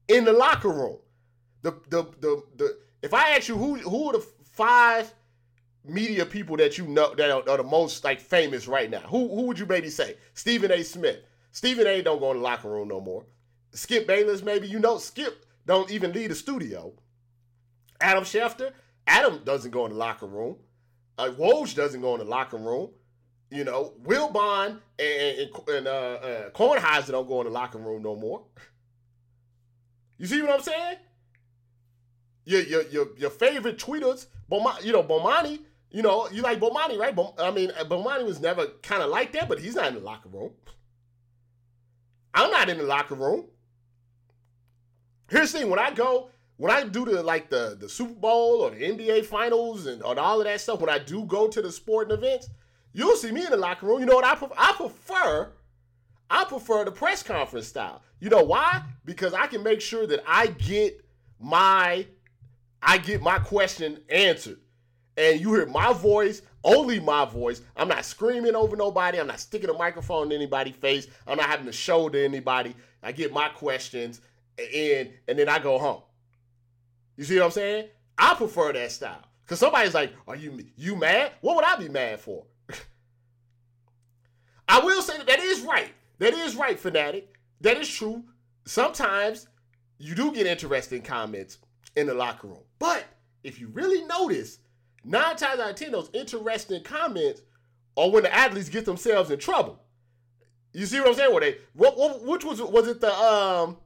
in 0.07 0.25
the 0.25 0.33
locker 0.33 0.69
room? 0.69 0.97
The 1.61 1.71
the 1.89 2.03
the 2.19 2.43
the 2.57 2.77
if 3.01 3.13
I 3.13 3.31
ask 3.31 3.47
you 3.47 3.57
who 3.57 3.75
who 3.75 4.09
are 4.09 4.13
the 4.13 4.25
five 4.43 5.13
media 5.83 6.25
people 6.25 6.57
that 6.57 6.77
you 6.77 6.85
know 6.87 7.15
that 7.15 7.31
are, 7.31 7.49
are 7.49 7.57
the 7.57 7.63
most 7.63 8.03
like 8.03 8.19
famous 8.19 8.67
right 8.67 8.89
now, 8.89 9.01
who 9.01 9.29
who 9.29 9.43
would 9.43 9.57
you 9.57 9.65
maybe 9.65 9.89
say? 9.89 10.17
Stephen 10.33 10.71
A. 10.71 10.83
Smith. 10.83 11.19
Stephen 11.51 11.87
A. 11.87 12.01
don't 12.01 12.19
go 12.19 12.31
in 12.31 12.37
the 12.37 12.43
locker 12.43 12.69
room 12.69 12.87
no 12.87 13.01
more. 13.01 13.25
Skip 13.73 14.07
Bayless, 14.07 14.43
maybe 14.43 14.67
you 14.67 14.79
know 14.79 14.97
Skip 14.97 15.45
don't 15.65 15.91
even 15.91 16.11
leave 16.11 16.29
the 16.29 16.35
studio. 16.35 16.93
Adam 17.99 18.23
Schefter, 18.23 18.71
Adam 19.07 19.41
doesn't 19.43 19.71
go 19.71 19.85
in 19.85 19.91
the 19.91 19.97
locker 19.97 20.25
room. 20.25 20.57
Uh, 21.21 21.29
Woj 21.33 21.75
doesn't 21.75 22.01
go 22.01 22.13
in 22.15 22.19
the 22.19 22.25
locker 22.25 22.57
room. 22.57 22.89
You 23.51 23.63
know, 23.63 23.93
Wilbon 24.03 24.79
and, 24.97 25.39
and, 25.39 25.69
and 25.69 25.87
uh, 25.87 25.91
uh, 25.91 26.49
Kornheiser 26.51 27.11
don't 27.11 27.27
go 27.27 27.41
in 27.41 27.47
the 27.47 27.53
locker 27.53 27.77
room 27.77 28.01
no 28.01 28.15
more. 28.15 28.43
You 30.17 30.25
see 30.25 30.41
what 30.41 30.51
I'm 30.51 30.61
saying? 30.61 30.97
Your 32.45 32.61
your 32.61 32.81
your, 32.87 33.07
your 33.17 33.29
favorite 33.29 33.77
tweeters, 33.77 34.27
Bomani, 34.49 34.83
you 34.83 34.93
know 34.93 35.03
Bomani. 35.03 35.59
You 35.91 36.01
know 36.01 36.27
you 36.31 36.41
like 36.41 36.59
Bomani, 36.59 36.97
right? 36.97 37.15
Bom, 37.15 37.33
I 37.37 37.51
mean, 37.51 37.69
Bomani 37.69 38.25
was 38.25 38.39
never 38.39 38.67
kind 38.81 39.03
of 39.03 39.09
like 39.09 39.33
that, 39.33 39.47
but 39.47 39.59
he's 39.59 39.75
not 39.75 39.89
in 39.89 39.95
the 39.95 39.99
locker 39.99 40.29
room. 40.29 40.51
I'm 42.33 42.49
not 42.49 42.69
in 42.69 42.77
the 42.77 42.83
locker 42.83 43.15
room. 43.15 43.45
Here's 45.29 45.51
the 45.51 45.59
thing: 45.59 45.69
when 45.69 45.79
I 45.79 45.91
go, 45.91 46.29
when 46.61 46.69
I 46.69 46.83
do 46.83 47.05
the 47.05 47.23
like 47.23 47.49
the 47.49 47.75
the 47.79 47.89
Super 47.89 48.13
Bowl 48.13 48.61
or 48.61 48.69
the 48.69 48.83
NBA 48.83 49.25
Finals 49.25 49.87
and, 49.87 49.99
and 50.03 50.19
all 50.19 50.39
of 50.39 50.45
that 50.45 50.61
stuff, 50.61 50.79
when 50.79 50.91
I 50.91 50.99
do 50.99 51.25
go 51.25 51.47
to 51.47 51.59
the 51.59 51.71
sporting 51.71 52.15
events, 52.15 52.51
you'll 52.93 53.15
see 53.15 53.31
me 53.31 53.43
in 53.43 53.49
the 53.49 53.57
locker 53.57 53.87
room. 53.87 53.99
You 53.99 54.05
know 54.05 54.13
what 54.13 54.25
I 54.25 54.35
prefer? 54.35 54.53
I 54.55 54.73
prefer, 54.73 55.53
I 56.29 56.45
prefer 56.45 56.85
the 56.85 56.91
press 56.91 57.23
conference 57.23 57.67
style. 57.67 58.03
You 58.19 58.29
know 58.29 58.43
why? 58.43 58.83
Because 59.05 59.33
I 59.33 59.47
can 59.47 59.63
make 59.63 59.81
sure 59.81 60.05
that 60.05 60.21
I 60.27 60.47
get 60.47 61.03
my, 61.39 62.05
I 62.79 62.99
get 62.99 63.23
my 63.23 63.39
question 63.39 63.97
answered, 64.09 64.59
and 65.17 65.41
you 65.41 65.55
hear 65.55 65.65
my 65.65 65.93
voice, 65.93 66.43
only 66.63 66.99
my 66.99 67.25
voice. 67.25 67.63
I'm 67.75 67.87
not 67.87 68.05
screaming 68.05 68.53
over 68.55 68.75
nobody. 68.75 69.19
I'm 69.19 69.25
not 69.25 69.39
sticking 69.39 69.71
a 69.71 69.73
microphone 69.73 70.27
in 70.27 70.33
anybody's 70.33 70.75
face. 70.75 71.07
I'm 71.25 71.37
not 71.37 71.49
having 71.49 71.65
to 71.65 71.71
show 71.71 72.07
to 72.07 72.23
anybody. 72.23 72.75
I 73.01 73.13
get 73.13 73.33
my 73.33 73.49
questions 73.49 74.21
in, 74.59 75.11
and 75.27 75.39
then 75.39 75.49
I 75.49 75.57
go 75.57 75.79
home. 75.79 76.03
You 77.21 77.25
see 77.25 77.37
what 77.37 77.45
I'm 77.45 77.51
saying? 77.51 77.85
I 78.17 78.33
prefer 78.33 78.73
that 78.73 78.91
style. 78.91 79.23
Cause 79.45 79.59
somebody's 79.59 79.93
like, 79.93 80.11
"Are 80.27 80.35
you 80.35 80.65
you 80.75 80.95
mad? 80.95 81.33
What 81.41 81.55
would 81.55 81.65
I 81.65 81.75
be 81.75 81.87
mad 81.87 82.19
for?" 82.19 82.47
I 84.67 84.79
will 84.79 85.03
say 85.03 85.17
that 85.17 85.27
that 85.27 85.37
is 85.37 85.61
right. 85.61 85.93
That 86.17 86.33
is 86.33 86.55
right, 86.55 86.79
fanatic. 86.79 87.35
That 87.59 87.77
is 87.77 87.87
true. 87.87 88.23
Sometimes 88.65 89.45
you 89.99 90.15
do 90.15 90.31
get 90.31 90.47
interesting 90.47 91.03
comments 91.03 91.59
in 91.95 92.07
the 92.07 92.15
locker 92.15 92.47
room, 92.47 92.63
but 92.79 93.05
if 93.43 93.59
you 93.59 93.67
really 93.67 94.03
notice, 94.05 94.57
nine 95.03 95.35
times 95.35 95.59
out 95.59 95.69
of 95.69 95.75
ten, 95.75 95.91
those 95.91 96.09
interesting 96.13 96.81
comments 96.81 97.43
are 97.97 98.09
when 98.09 98.23
the 98.23 98.33
athletes 98.33 98.69
get 98.69 98.85
themselves 98.85 99.29
in 99.29 99.37
trouble. 99.37 99.79
You 100.73 100.87
see 100.87 100.99
what 100.99 101.09
I'm 101.09 101.13
saying? 101.13 101.31
Where 101.31 101.41
they, 101.41 101.57
what, 101.73 101.99
what, 101.99 102.25
which 102.25 102.43
was 102.43 102.59
was 102.59 102.87
it 102.87 102.99
the 102.99 103.13
um 103.13 103.77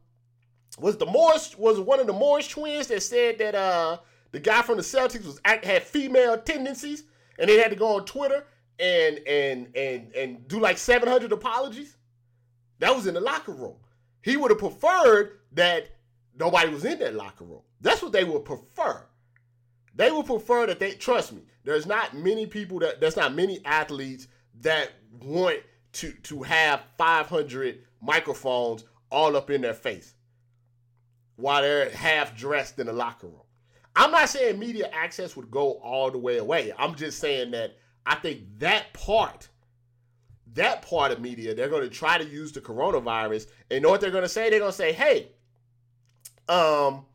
was 0.79 0.97
the 0.97 1.05
Morris 1.05 1.57
was 1.57 1.79
one 1.79 1.99
of 1.99 2.07
the 2.07 2.13
Morris 2.13 2.47
twins 2.47 2.87
that 2.87 3.01
said 3.01 3.37
that 3.39 3.55
uh 3.55 3.97
the 4.31 4.39
guy 4.39 4.61
from 4.61 4.77
the 4.77 4.83
Celtics 4.83 5.25
was 5.25 5.39
had 5.45 5.83
female 5.83 6.37
tendencies 6.37 7.03
and 7.39 7.49
they 7.49 7.57
had 7.57 7.71
to 7.71 7.77
go 7.77 7.95
on 7.95 8.05
Twitter 8.05 8.45
and 8.79 9.19
and 9.19 9.75
and 9.75 10.13
and 10.13 10.47
do 10.47 10.59
like 10.59 10.77
700 10.77 11.31
apologies. 11.31 11.95
That 12.79 12.93
was 12.93 13.07
in 13.07 13.13
the 13.13 13.21
locker 13.21 13.53
room. 13.53 13.75
He 14.21 14.35
would 14.35 14.51
have 14.51 14.59
preferred 14.59 15.39
that 15.53 15.89
nobody 16.37 16.69
was 16.69 16.83
in 16.83 16.99
that 16.99 17.15
locker 17.15 17.45
room. 17.45 17.61
That's 17.79 18.01
what 18.01 18.11
they 18.11 18.23
would 18.23 18.43
prefer. 18.43 19.05
They 19.95 20.11
would 20.11 20.25
prefer 20.25 20.65
that 20.65 20.79
they 20.79 20.91
trust 20.91 21.31
me. 21.31 21.43
There's 21.63 21.85
not 21.85 22.13
many 22.13 22.45
people 22.45 22.79
that 22.79 22.99
there's 22.99 23.15
not 23.15 23.33
many 23.33 23.63
athletes 23.63 24.27
that 24.61 24.91
want 25.21 25.59
to 25.93 26.11
to 26.11 26.43
have 26.43 26.83
500 26.97 27.79
microphones 28.01 28.83
all 29.09 29.37
up 29.37 29.49
in 29.49 29.61
their 29.61 29.73
face 29.73 30.14
while 31.35 31.61
they're 31.61 31.89
half 31.89 32.35
dressed 32.35 32.79
in 32.79 32.87
the 32.87 32.93
locker 32.93 33.27
room. 33.27 33.41
I'm 33.95 34.11
not 34.11 34.29
saying 34.29 34.59
media 34.59 34.89
access 34.93 35.35
would 35.35 35.49
go 35.49 35.73
all 35.73 36.11
the 36.11 36.17
way 36.17 36.37
away. 36.37 36.73
I'm 36.77 36.95
just 36.95 37.19
saying 37.19 37.51
that 37.51 37.77
I 38.05 38.15
think 38.15 38.41
that 38.59 38.93
part, 38.93 39.47
that 40.53 40.81
part 40.81 41.11
of 41.11 41.21
media, 41.21 41.55
they're 41.55 41.69
going 41.69 41.83
to 41.83 41.89
try 41.89 42.17
to 42.17 42.25
use 42.25 42.51
the 42.51 42.61
coronavirus. 42.61 43.47
And 43.71 43.83
know 43.83 43.89
what 43.89 44.01
they're 44.01 44.11
going 44.11 44.23
to 44.23 44.29
say? 44.29 44.49
They're 44.49 44.59
going 44.59 44.71
to 44.71 44.77
say, 44.77 44.91
hey, 44.91 45.29
um, 46.49 47.05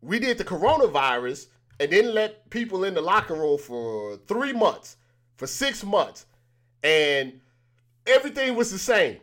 we 0.00 0.18
did 0.18 0.38
the 0.38 0.44
coronavirus 0.44 1.46
and 1.80 1.90
then 1.90 2.14
let 2.14 2.48
people 2.50 2.84
in 2.84 2.94
the 2.94 3.00
locker 3.00 3.34
room 3.34 3.58
for 3.58 4.16
three 4.26 4.52
months, 4.52 4.96
for 5.36 5.46
six 5.46 5.84
months, 5.84 6.26
and 6.82 7.40
everything 8.06 8.54
was 8.54 8.70
the 8.70 8.78
same. 8.78 9.18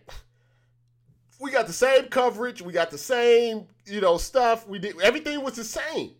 We 1.44 1.52
got 1.52 1.68
the 1.68 1.74
same 1.74 2.06
coverage, 2.06 2.62
we 2.62 2.72
got 2.72 2.90
the 2.90 2.98
same, 2.98 3.68
you 3.86 4.00
know, 4.00 4.18
stuff. 4.18 4.66
We 4.66 4.80
did 4.80 5.02
everything 5.02 5.44
was 5.44 5.56
the 5.56 5.66
same. 5.66 6.12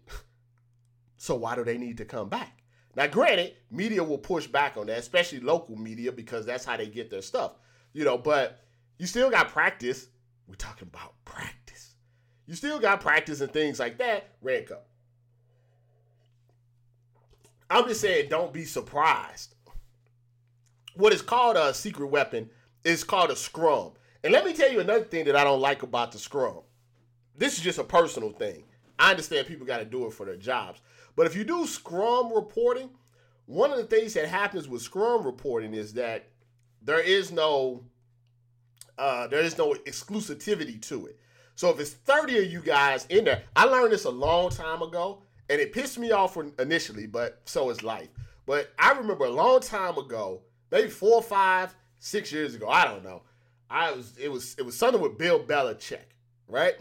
So 1.16 1.36
why 1.36 1.56
do 1.56 1.64
they 1.64 1.78
need 1.78 1.96
to 2.00 2.06
come 2.06 2.28
back? 2.28 2.62
Now, 2.94 3.08
granted, 3.08 3.54
media 3.72 4.04
will 4.04 4.18
push 4.18 4.48
back 4.48 4.76
on 4.76 4.88
that, 4.88 5.00
especially 5.00 5.40
local 5.40 5.78
media, 5.78 6.12
because 6.12 6.46
that's 6.46 6.66
how 6.66 6.76
they 6.76 6.88
get 6.88 7.10
their 7.10 7.22
stuff. 7.22 7.54
You 7.94 8.04
know, 8.04 8.18
but 8.18 8.66
you 9.00 9.08
still 9.08 9.30
got 9.32 9.48
practice. 9.48 10.08
We're 10.46 10.56
talking 10.56 10.90
about 10.94 11.14
practice. 11.24 11.96
You 12.46 12.56
still 12.56 12.78
got 12.78 13.00
practice 13.00 13.40
and 13.40 13.54
things 13.54 13.80
like 13.80 13.98
that. 14.00 14.28
Red 14.42 14.68
Cup. 14.68 14.88
I'm 17.70 17.88
just 17.88 18.02
saying, 18.02 18.28
don't 18.28 18.52
be 18.52 18.66
surprised. 18.66 19.56
What 20.96 21.14
is 21.14 21.22
called 21.22 21.56
a 21.56 21.74
secret 21.74 22.08
weapon 22.08 22.50
is 22.84 23.06
called 23.06 23.32
a 23.32 23.38
scrum. 23.38 23.94
And 24.24 24.32
let 24.32 24.46
me 24.46 24.54
tell 24.54 24.72
you 24.72 24.80
another 24.80 25.04
thing 25.04 25.26
that 25.26 25.36
I 25.36 25.44
don't 25.44 25.60
like 25.60 25.84
about 25.84 26.12
the 26.12 26.20
scrum. 26.20 26.60
This 27.36 27.58
is 27.58 27.64
just 27.64 27.80
a 27.80 27.84
personal 27.84 28.32
thing. 28.32 28.64
I 28.98 29.12
understand 29.12 29.48
people 29.48 29.66
got 29.66 29.80
to 29.80 29.86
do 29.86 30.06
it 30.06 30.14
for 30.14 30.26
their 30.26 30.38
jobs. 30.38 30.82
But 31.16 31.26
if 31.26 31.36
you 31.36 31.44
do 31.44 31.68
scrum 31.68 32.34
reporting, 32.34 32.90
one 33.46 33.72
of 33.72 33.78
the 33.78 33.84
things 33.84 34.14
that 34.14 34.28
happens 34.28 34.68
with 34.68 34.82
scrum 34.82 35.26
reporting 35.26 35.74
is 35.74 35.94
that 35.94 36.30
there 36.82 37.02
is 37.02 37.32
no 37.32 37.84
uh, 38.98 39.28
there 39.28 39.42
is 39.42 39.58
no 39.58 39.74
exclusivity 39.86 40.80
to 40.84 41.08
it. 41.08 41.20
So 41.56 41.70
if 41.70 41.80
it's 41.80 41.92
30 41.92 42.38
of 42.40 42.52
you 42.52 42.62
guys 42.62 43.06
in 43.10 43.26
there, 43.26 43.44
I 43.56 43.66
learned 43.66 43.92
this 43.92 44.06
a 44.06 44.10
long 44.10 44.50
time 44.50 44.82
ago, 44.82 45.24
and 45.50 45.60
it 45.60 45.74
pissed 45.74 45.98
me 45.98 46.12
off 46.12 46.38
initially, 46.60 47.08
but 47.08 47.42
so 47.46 47.70
is 47.70 47.84
life. 47.84 48.10
But 48.46 48.72
I 48.78 48.92
remember 48.92 49.26
a 49.26 49.32
long 49.32 49.62
time 49.62 49.98
ago, 49.98 50.42
maybe 50.72 50.90
four, 50.90 51.22
five, 51.22 51.76
six 52.00 52.32
years 52.32 52.56
ago, 52.56 52.70
I 52.70 52.86
don't 52.86 53.04
know. 53.04 53.24
I 53.74 53.92
was 53.92 54.16
it 54.18 54.32
was 54.32 54.56
it 54.60 54.62
was 54.62 54.78
something 54.78 55.02
with 55.02 55.18
Bill 55.18 55.40
Belichick, 55.40 56.06
right? 56.48 56.76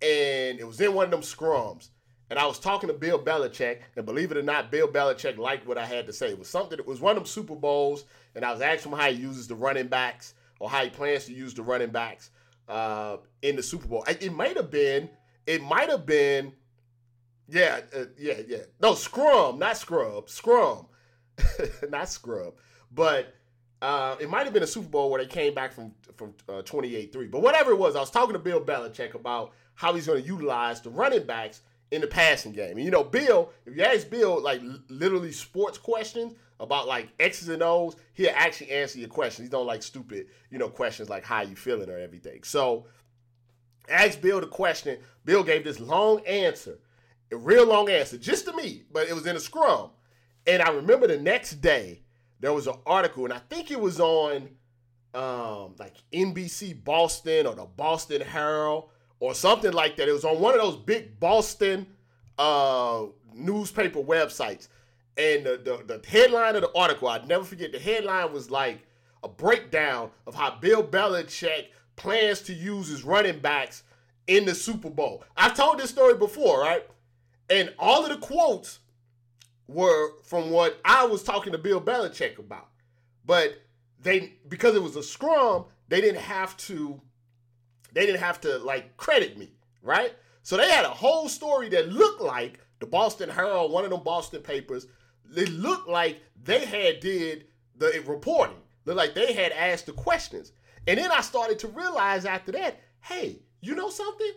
And 0.00 0.60
it 0.60 0.66
was 0.66 0.80
in 0.80 0.94
one 0.94 1.06
of 1.06 1.10
them 1.10 1.22
scrums. 1.22 1.88
And 2.30 2.38
I 2.38 2.46
was 2.46 2.60
talking 2.60 2.86
to 2.88 2.94
Bill 2.94 3.18
Belichick, 3.18 3.80
and 3.96 4.06
believe 4.06 4.30
it 4.30 4.36
or 4.36 4.42
not, 4.42 4.70
Bill 4.70 4.86
Belichick 4.86 5.36
liked 5.36 5.66
what 5.66 5.76
I 5.76 5.84
had 5.84 6.06
to 6.06 6.12
say. 6.12 6.28
It 6.28 6.38
was 6.38 6.48
something 6.48 6.76
that 6.76 6.86
was 6.86 7.00
one 7.00 7.16
of 7.16 7.24
them 7.24 7.26
Super 7.26 7.56
Bowls, 7.56 8.04
and 8.36 8.44
I 8.44 8.52
was 8.52 8.60
asking 8.60 8.92
him 8.92 8.98
how 8.98 9.10
he 9.10 9.16
uses 9.16 9.48
the 9.48 9.56
running 9.56 9.88
backs 9.88 10.34
or 10.60 10.70
how 10.70 10.84
he 10.84 10.90
plans 10.90 11.24
to 11.24 11.34
use 11.34 11.54
the 11.54 11.62
running 11.62 11.90
backs 11.90 12.30
uh, 12.68 13.16
in 13.42 13.56
the 13.56 13.62
Super 13.64 13.88
Bowl. 13.88 14.04
It 14.06 14.32
might 14.32 14.56
have 14.56 14.70
been, 14.70 15.10
it 15.44 15.60
might 15.60 15.90
have 15.90 16.06
been, 16.06 16.52
yeah, 17.48 17.80
uh, 17.96 18.04
yeah, 18.16 18.40
yeah. 18.46 18.62
No, 18.80 18.94
Scrum, 18.94 19.58
not 19.58 19.76
Scrub, 19.76 20.30
Scrum, 20.30 20.86
not 21.88 22.08
Scrub. 22.08 22.54
But 22.92 23.34
uh, 23.82 24.16
it 24.20 24.28
might 24.28 24.44
have 24.44 24.52
been 24.52 24.62
a 24.62 24.66
Super 24.66 24.88
Bowl 24.88 25.10
where 25.10 25.22
they 25.22 25.28
came 25.28 25.54
back 25.54 25.72
from 25.72 25.92
from 26.16 26.34
uh, 26.48 26.60
28-3. 26.62 27.30
But 27.30 27.40
whatever 27.40 27.70
it 27.70 27.78
was, 27.78 27.96
I 27.96 28.00
was 28.00 28.10
talking 28.10 28.34
to 28.34 28.38
Bill 28.38 28.60
Belichick 28.60 29.14
about 29.14 29.52
how 29.74 29.94
he's 29.94 30.06
going 30.06 30.20
to 30.20 30.26
utilize 30.26 30.82
the 30.82 30.90
running 30.90 31.24
backs 31.24 31.62
in 31.90 32.02
the 32.02 32.06
passing 32.06 32.52
game. 32.52 32.76
And 32.76 32.84
you 32.84 32.90
know, 32.90 33.04
Bill, 33.04 33.50
if 33.64 33.76
you 33.76 33.82
ask 33.82 34.08
Bill 34.10 34.40
like 34.40 34.60
literally 34.88 35.32
sports 35.32 35.78
questions 35.78 36.34
about 36.60 36.86
like 36.86 37.08
X's 37.18 37.48
and 37.48 37.62
O's, 37.62 37.96
he'll 38.12 38.32
actually 38.34 38.70
answer 38.70 38.98
your 38.98 39.08
questions. 39.08 39.48
He 39.48 39.50
don't 39.50 39.66
like 39.66 39.82
stupid, 39.82 40.26
you 40.50 40.58
know, 40.58 40.68
questions 40.68 41.08
like 41.08 41.24
how 41.24 41.40
you 41.40 41.56
feeling 41.56 41.88
or 41.88 41.98
everything. 41.98 42.42
So 42.42 42.86
ask 43.88 44.20
Bill 44.20 44.40
the 44.40 44.46
question. 44.46 44.98
Bill 45.24 45.42
gave 45.42 45.64
this 45.64 45.80
long 45.80 46.24
answer, 46.26 46.78
a 47.32 47.36
real 47.36 47.66
long 47.66 47.88
answer, 47.88 48.18
just 48.18 48.44
to 48.44 48.52
me, 48.52 48.84
but 48.92 49.08
it 49.08 49.14
was 49.14 49.26
in 49.26 49.36
a 49.36 49.40
scrum. 49.40 49.90
And 50.46 50.62
I 50.62 50.70
remember 50.70 51.06
the 51.06 51.18
next 51.18 51.62
day 51.62 52.02
there 52.40 52.52
was 52.52 52.66
an 52.66 52.74
article, 52.86 53.24
and 53.24 53.32
I 53.32 53.38
think 53.38 53.70
it 53.70 53.78
was 53.78 54.00
on 54.00 54.48
um, 55.14 55.74
like 55.78 55.94
NBC 56.12 56.82
Boston 56.84 57.46
or 57.46 57.54
the 57.54 57.64
Boston 57.64 58.20
Herald 58.20 58.90
or 59.18 59.34
something 59.34 59.72
like 59.72 59.96
that. 59.96 60.08
It 60.08 60.12
was 60.12 60.24
on 60.24 60.40
one 60.40 60.54
of 60.54 60.60
those 60.60 60.76
big 60.76 61.20
Boston 61.20 61.86
uh, 62.38 63.04
newspaper 63.34 64.00
websites. 64.00 64.68
And 65.16 65.44
the, 65.44 65.60
the, 65.86 65.98
the 65.98 66.08
headline 66.08 66.56
of 66.56 66.62
the 66.62 66.72
article, 66.74 67.08
I'd 67.08 67.28
never 67.28 67.44
forget, 67.44 67.72
the 67.72 67.78
headline 67.78 68.32
was 68.32 68.50
like 68.50 68.86
a 69.22 69.28
breakdown 69.28 70.10
of 70.26 70.34
how 70.34 70.56
Bill 70.60 70.82
Belichick 70.82 71.66
plans 71.96 72.40
to 72.42 72.54
use 72.54 72.88
his 72.88 73.04
running 73.04 73.40
backs 73.40 73.82
in 74.26 74.46
the 74.46 74.54
Super 74.54 74.88
Bowl. 74.88 75.24
I've 75.36 75.54
told 75.54 75.78
this 75.78 75.90
story 75.90 76.16
before, 76.16 76.60
right? 76.60 76.86
And 77.50 77.74
all 77.78 78.04
of 78.04 78.08
the 78.10 78.24
quotes 78.24 78.78
were 79.70 80.20
from 80.24 80.50
what 80.50 80.80
I 80.84 81.04
was 81.04 81.22
talking 81.22 81.52
to 81.52 81.58
Bill 81.58 81.80
Belichick 81.80 82.38
about. 82.38 82.68
But 83.24 83.62
they 84.00 84.34
because 84.48 84.74
it 84.74 84.82
was 84.82 84.96
a 84.96 85.02
scrum, 85.02 85.66
they 85.88 86.00
didn't 86.00 86.22
have 86.22 86.56
to 86.58 87.00
they 87.92 88.06
didn't 88.06 88.20
have 88.20 88.40
to 88.42 88.58
like 88.58 88.96
credit 88.96 89.38
me, 89.38 89.52
right? 89.82 90.14
So 90.42 90.56
they 90.56 90.68
had 90.68 90.84
a 90.84 90.90
whole 90.90 91.28
story 91.28 91.68
that 91.70 91.92
looked 91.92 92.20
like 92.20 92.58
the 92.80 92.86
Boston 92.86 93.28
Herald, 93.28 93.72
one 93.72 93.84
of 93.84 93.90
them 93.90 94.02
Boston 94.02 94.42
papers. 94.42 94.86
It 95.36 95.50
looked 95.50 95.88
like 95.88 96.20
they 96.42 96.64
had 96.64 97.00
did 97.00 97.46
the 97.76 98.02
reporting. 98.06 98.56
Looked 98.86 98.96
like 98.96 99.14
they 99.14 99.32
had 99.32 99.52
asked 99.52 99.86
the 99.86 99.92
questions. 99.92 100.52
And 100.86 100.98
then 100.98 101.10
I 101.12 101.20
started 101.20 101.58
to 101.60 101.68
realize 101.68 102.24
after 102.24 102.52
that, 102.52 102.80
hey, 103.02 103.40
you 103.60 103.74
know 103.74 103.90
something? 103.90 104.32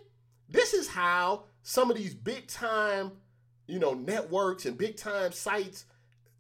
This 0.50 0.74
is 0.74 0.88
how 0.88 1.46
some 1.63 1.89
of 1.89 1.98
these 1.98 2.13
big 2.13 2.48
time, 2.48 3.13
you 3.67 3.80
know, 3.80 3.93
networks 3.93 4.65
and 4.65 4.78
big 4.78 4.97
time 4.97 5.32
sites, 5.32 5.86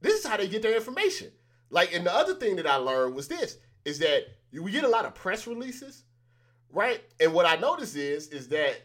this 0.01 0.19
is 0.19 0.25
how 0.25 0.37
they 0.37 0.47
get 0.47 0.61
their 0.61 0.75
information. 0.75 1.31
Like, 1.69 1.93
and 1.93 2.05
the 2.05 2.13
other 2.13 2.35
thing 2.35 2.57
that 2.57 2.67
I 2.67 2.75
learned 2.75 3.15
was 3.15 3.27
this 3.27 3.57
is 3.85 3.99
that 3.99 4.25
we 4.51 4.71
get 4.71 4.83
a 4.83 4.89
lot 4.89 5.05
of 5.05 5.15
press 5.15 5.47
releases 5.47 6.03
right? 6.73 7.01
And 7.19 7.33
what 7.33 7.45
I 7.45 7.55
notice 7.55 7.95
is 7.95 8.27
is 8.29 8.49
that 8.49 8.75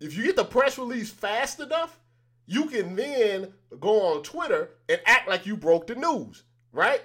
if 0.00 0.16
you 0.16 0.24
get 0.24 0.36
the 0.36 0.44
press 0.44 0.78
release 0.78 1.10
fast 1.10 1.58
enough, 1.58 1.98
you 2.46 2.66
can 2.66 2.94
then 2.94 3.52
go 3.80 4.14
on 4.14 4.22
Twitter 4.22 4.70
and 4.88 5.00
act 5.06 5.28
like 5.28 5.46
you 5.46 5.56
broke 5.56 5.88
the 5.88 5.96
news, 5.96 6.44
right? 6.72 7.00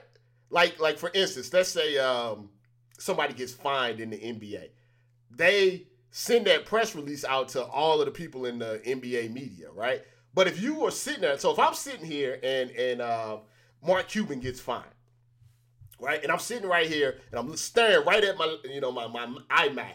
Like 0.52 0.80
like 0.80 0.97
for 0.97 1.10
instance, 1.13 1.52
let's 1.54 1.69
say 1.69 1.97
um, 1.97 2.50
somebody 3.00 3.34
gets 3.34 3.54
fined 3.54 4.00
in 4.00 4.12
the 4.12 4.17
NBA. 4.17 4.69
They 5.32 5.88
send 6.12 6.45
that 6.47 6.65
press 6.65 6.93
release 6.93 7.24
out 7.24 7.47
to 7.50 7.63
all 7.63 8.02
of 8.02 8.06
the 8.06 8.12
people 8.12 8.45
in 8.45 8.60
the 8.60 8.82
NBA 8.86 9.32
media, 9.32 9.71
right? 9.71 10.04
But 10.34 10.48
if 10.48 10.62
you 10.62 10.86
are 10.86 10.91
sitting 10.91 11.22
there, 11.22 11.38
so 11.38 11.52
if 11.52 11.60
I'm 11.60 11.74
sitting 11.74 12.06
here 12.06 12.39
and 12.41 12.72
and 12.72 13.02
uh, 13.02 13.38
Mark 13.86 14.08
Cuban 14.08 14.39
gets 14.39 14.60
fined, 14.60 14.86
right? 16.00 16.22
And 16.24 16.32
I'm 16.32 16.39
sitting 16.39 16.67
right 16.67 16.88
here 16.88 17.20
and 17.32 17.39
I'm 17.39 17.56
staring 17.58 18.06
right 18.06 18.24
at 18.24 18.38
my, 18.38 18.58
you 18.63 18.82
know, 18.82 18.91
my, 18.91 19.08
my 19.08 19.28
iMac. 19.50 19.94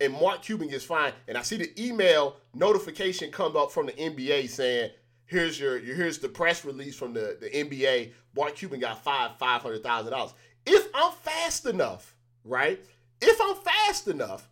And 0.00 0.12
Mark 0.12 0.42
Cuban 0.42 0.68
gets 0.68 0.84
fined, 0.84 1.14
and 1.26 1.36
I 1.36 1.42
see 1.42 1.56
the 1.56 1.72
email 1.76 2.36
notification 2.54 3.32
come 3.32 3.56
up 3.56 3.72
from 3.72 3.86
the 3.86 3.92
NBA 3.92 4.48
saying, 4.48 4.90
"Here's 5.26 5.58
your, 5.58 5.80
here's 5.80 6.20
the 6.20 6.28
press 6.28 6.64
release 6.64 6.94
from 6.94 7.14
the, 7.14 7.36
the 7.40 7.50
NBA. 7.50 8.12
Mark 8.36 8.54
Cuban 8.54 8.78
got 8.78 9.02
five 9.02 9.32
five 9.38 9.60
hundred 9.60 9.82
thousand 9.82 10.12
dollars. 10.12 10.34
If 10.64 10.88
I'm 10.94 11.10
fast 11.10 11.66
enough, 11.66 12.14
right? 12.44 12.78
If 13.20 13.40
I'm 13.42 13.56
fast 13.56 14.06
enough, 14.06 14.48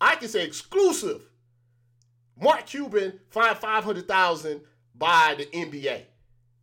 I 0.00 0.16
can 0.16 0.28
say 0.28 0.42
exclusive. 0.42 1.28
Mark 2.40 2.66
Cuban 2.66 3.18
fined 3.30 3.58
five 3.58 3.84
hundred 3.84 4.06
thousand 4.08 4.60
by 4.94 5.34
the 5.38 5.46
NBA. 5.46 6.02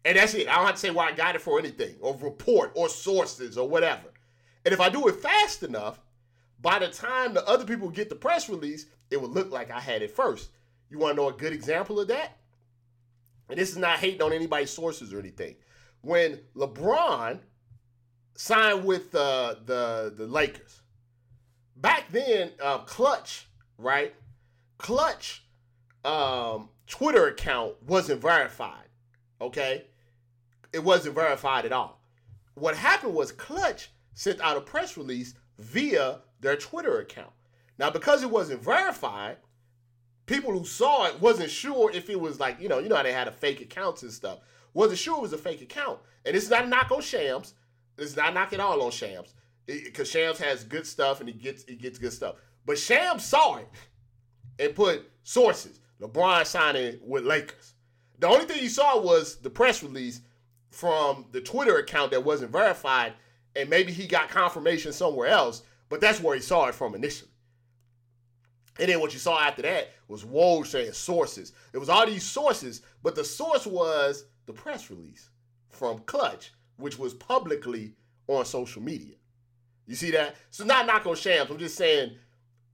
And 0.04 0.18
that's 0.18 0.36
it. 0.36 0.48
I 0.48 0.56
don't 0.56 0.66
have 0.66 0.76
to 0.76 0.82
say 0.82 0.92
where 0.92 1.08
I 1.08 1.12
got 1.12 1.36
it 1.36 1.42
for 1.42 1.58
anything, 1.58 1.96
or 2.00 2.16
report, 2.18 2.72
or 2.76 2.90
sources, 2.90 3.58
or 3.58 3.68
whatever. 3.68 4.14
And 4.64 4.74
if 4.74 4.80
I 4.80 4.90
do 4.90 5.08
it 5.08 5.16
fast 5.16 5.64
enough, 5.64 6.00
by 6.62 6.80
the 6.80 6.88
time 6.88 7.34
the 7.34 7.48
other 7.48 7.66
people 7.66 7.90
get 7.90 8.10
the 8.10 8.16
press 8.16 8.48
release, 8.48 8.86
it 9.10 9.20
will 9.20 9.30
look 9.30 9.52
like 9.52 9.72
I 9.72 9.80
had 9.80 10.02
it 10.02 10.12
first. 10.12 10.50
You 10.90 11.00
want 11.00 11.16
to 11.16 11.22
know 11.22 11.30
a 11.30 11.34
good 11.34 11.54
example 11.54 12.00
of 12.00 12.08
that? 12.10 12.38
And 13.50 13.58
this 13.58 13.72
is 13.72 13.78
not 13.78 14.00
hating 14.00 14.22
on 14.22 14.34
anybody's 14.34 14.72
sources 14.72 15.14
or 15.14 15.20
anything. 15.20 15.56
When 16.02 16.40
LeBron 16.56 17.40
signed 18.36 18.86
with 18.86 19.14
uh, 19.16 19.56
the 19.66 20.14
the 20.16 20.28
Lakers, 20.28 20.82
back 21.76 22.12
then, 22.12 22.52
uh, 22.62 22.80
Klutch, 22.80 23.48
right? 23.78 24.14
Klutch 24.78 25.45
um, 26.06 26.70
Twitter 26.88 27.28
account 27.28 27.74
wasn't 27.84 28.22
verified 28.22 28.86
Okay, 29.42 29.86
it 30.74 30.84
wasn't 30.84 31.16
verified 31.16 31.66
at 31.66 31.74
all. 31.74 32.02
What 32.56 32.76
happened 32.76 33.14
was 33.14 33.32
Klutch 33.32 33.92
sent 34.14 34.40
out 34.40 34.58
a 34.58 34.62
press 34.62 34.98
release 34.98 35.34
via 35.60 36.20
their 36.40 36.56
Twitter 36.56 37.00
account. 37.00 37.32
Now, 37.78 37.90
because 37.90 38.24
it 38.24 38.30
wasn't 38.30 38.64
verified, 38.64 39.38
people 40.26 40.58
who 40.58 40.64
saw 40.64 41.06
it 41.06 41.20
wasn't 41.20 41.50
sure 41.50 41.92
if 41.92 42.10
it 42.10 42.20
was 42.20 42.40
like 42.40 42.60
you 42.62 42.70
know 42.70 42.80
you 42.80 42.88
know 42.88 42.96
how 42.96 43.04
they 43.04 43.12
had 43.12 43.28
a 43.28 43.32
fake 43.32 43.62
accounts 43.62 44.04
and 44.04 44.12
stuff. 44.12 44.40
Wasn't 44.74 45.00
sure 45.00 45.18
it 45.18 45.22
was 45.22 45.34
a 45.34 45.38
fake 45.38 45.62
account. 45.62 46.00
And 46.26 46.36
it's 46.36 46.50
not 46.50 46.66
a 46.66 46.68
knock 46.68 46.92
on 46.92 47.02
Shams. 47.02 47.54
It's 47.98 48.16
not 48.16 48.34
knock 48.34 48.52
it 48.54 48.60
all 48.60 48.82
on 48.82 48.92
Shams 48.92 49.34
because 49.66 50.10
Shams 50.10 50.38
has 50.40 50.64
good 50.64 50.88
stuff 50.88 51.20
and 51.20 51.30
he 51.30 51.36
gets 51.36 51.66
he 51.66 51.76
gets 51.76 52.00
good 52.00 52.14
stuff. 52.14 52.36
But 52.66 52.78
Shams 52.78 53.24
saw 53.24 53.58
it 53.58 53.68
and 54.60 54.74
put 54.74 55.10
sources. 55.24 55.82
LeBron 56.02 56.46
signing 56.46 57.00
with 57.02 57.26
Lakers. 57.26 57.74
The 58.20 58.28
only 58.28 58.46
thing 58.46 58.62
you 58.62 58.70
saw 58.70 59.00
was 59.00 59.38
the 59.38 59.50
press 59.50 59.84
release 59.84 60.22
from 60.72 61.26
the 61.32 61.42
Twitter 61.42 61.78
account 61.78 62.12
that 62.12 62.24
wasn't 62.24 62.52
verified, 62.52 63.14
and 63.56 63.70
maybe 63.70 63.92
he 63.92 64.08
got 64.08 64.30
confirmation 64.30 64.92
somewhere 64.92 65.28
else, 65.28 65.64
but 65.90 66.02
that's 66.02 66.22
where 66.22 66.36
he 66.36 66.42
saw 66.42 66.66
it 66.66 66.76
from 66.76 66.96
initially. 66.96 67.32
And 68.78 68.90
then 68.90 69.00
what 69.00 69.14
you 69.14 69.20
saw 69.20 69.40
after 69.40 69.62
that 69.62 69.92
was 70.08 70.26
Woj 70.26 70.68
saying 70.68 70.92
sources. 70.92 71.54
It 71.72 71.78
was 71.78 71.88
all 71.88 72.06
these 72.06 72.24
sources, 72.24 72.82
but 73.02 73.16
the 73.16 73.24
source 73.24 73.66
was 73.66 74.26
the 74.48 74.54
press 74.54 74.90
release 74.90 75.30
from 75.70 76.00
Klutch, 76.00 76.52
which 76.78 77.00
was 77.00 77.14
publicly 77.14 77.94
on 78.28 78.44
social 78.46 78.82
media. 78.82 79.16
You 79.88 79.96
see 79.96 80.12
that? 80.12 80.36
So 80.52 80.66
not 80.66 80.88
knock 80.88 81.06
on 81.06 81.16
Shams. 81.16 81.50
I'm 81.50 81.58
just 81.58 81.78
saying 81.78 82.18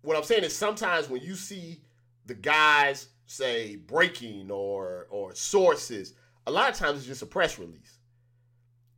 what 0.02 0.18
I'm 0.18 0.24
saying 0.24 0.44
is 0.44 0.56
sometimes 0.56 1.10
when 1.10 1.22
you 1.22 1.36
see 1.36 1.82
the 2.26 2.34
guys 2.34 3.08
say 3.26 3.76
breaking 3.76 4.52
or 4.52 5.08
or 5.10 5.34
sources, 5.34 6.14
a 6.48 6.52
lot 6.52 6.70
of 6.70 6.76
times 6.76 7.00
it's 7.00 7.08
just 7.08 7.22
a 7.22 7.26
press 7.26 7.58
release. 7.58 7.98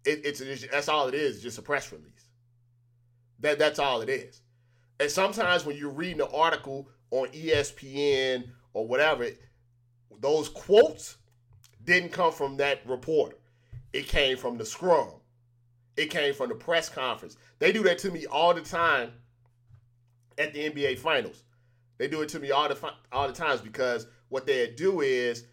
It, 0.06 0.22
it's, 0.26 0.42
it's 0.42 0.68
that's 0.68 0.90
all 0.90 1.08
it 1.08 1.14
is, 1.14 1.42
just 1.42 1.58
a 1.58 1.62
press 1.62 1.92
release. 1.92 2.28
That 3.40 3.60
that's 3.60 3.80
all 3.80 4.02
it 4.02 4.10
is. 4.10 4.42
And 5.00 5.10
sometimes 5.10 5.66
when 5.66 5.78
you're 5.78 5.90
reading 5.90 6.22
an 6.22 6.28
article 6.34 6.90
on 7.12 7.28
ESPN 7.30 8.50
or 8.74 8.88
whatever, 8.88 9.28
those 10.20 10.50
quotes 10.50 11.18
didn't 11.84 12.12
come 12.12 12.32
from 12.32 12.58
that 12.58 12.86
reporter. 12.88 13.38
It 13.92 14.08
came 14.08 14.38
from 14.38 14.58
the 14.58 14.66
scrum. 14.66 15.10
It 15.96 16.10
came 16.10 16.34
from 16.34 16.50
the 16.50 16.56
press 16.56 16.90
conference. 16.90 17.38
They 17.60 17.72
do 17.72 17.84
that 17.84 18.00
to 18.00 18.12
me 18.12 18.26
all 18.26 18.54
the 18.54 18.62
time 18.62 19.12
at 20.38 20.54
the 20.54 20.70
NBA 20.70 20.98
Finals. 20.98 21.44
They 21.98 22.08
do 22.08 22.22
it 22.22 22.30
to 22.30 22.40
me 22.40 22.52
all 22.52 22.68
the 22.68 22.94
all 23.12 23.28
the 23.28 23.34
times 23.34 23.62
because 23.62 24.08
what 24.30 24.46
they 24.46 24.72
do 24.72 25.02
is 25.02 25.46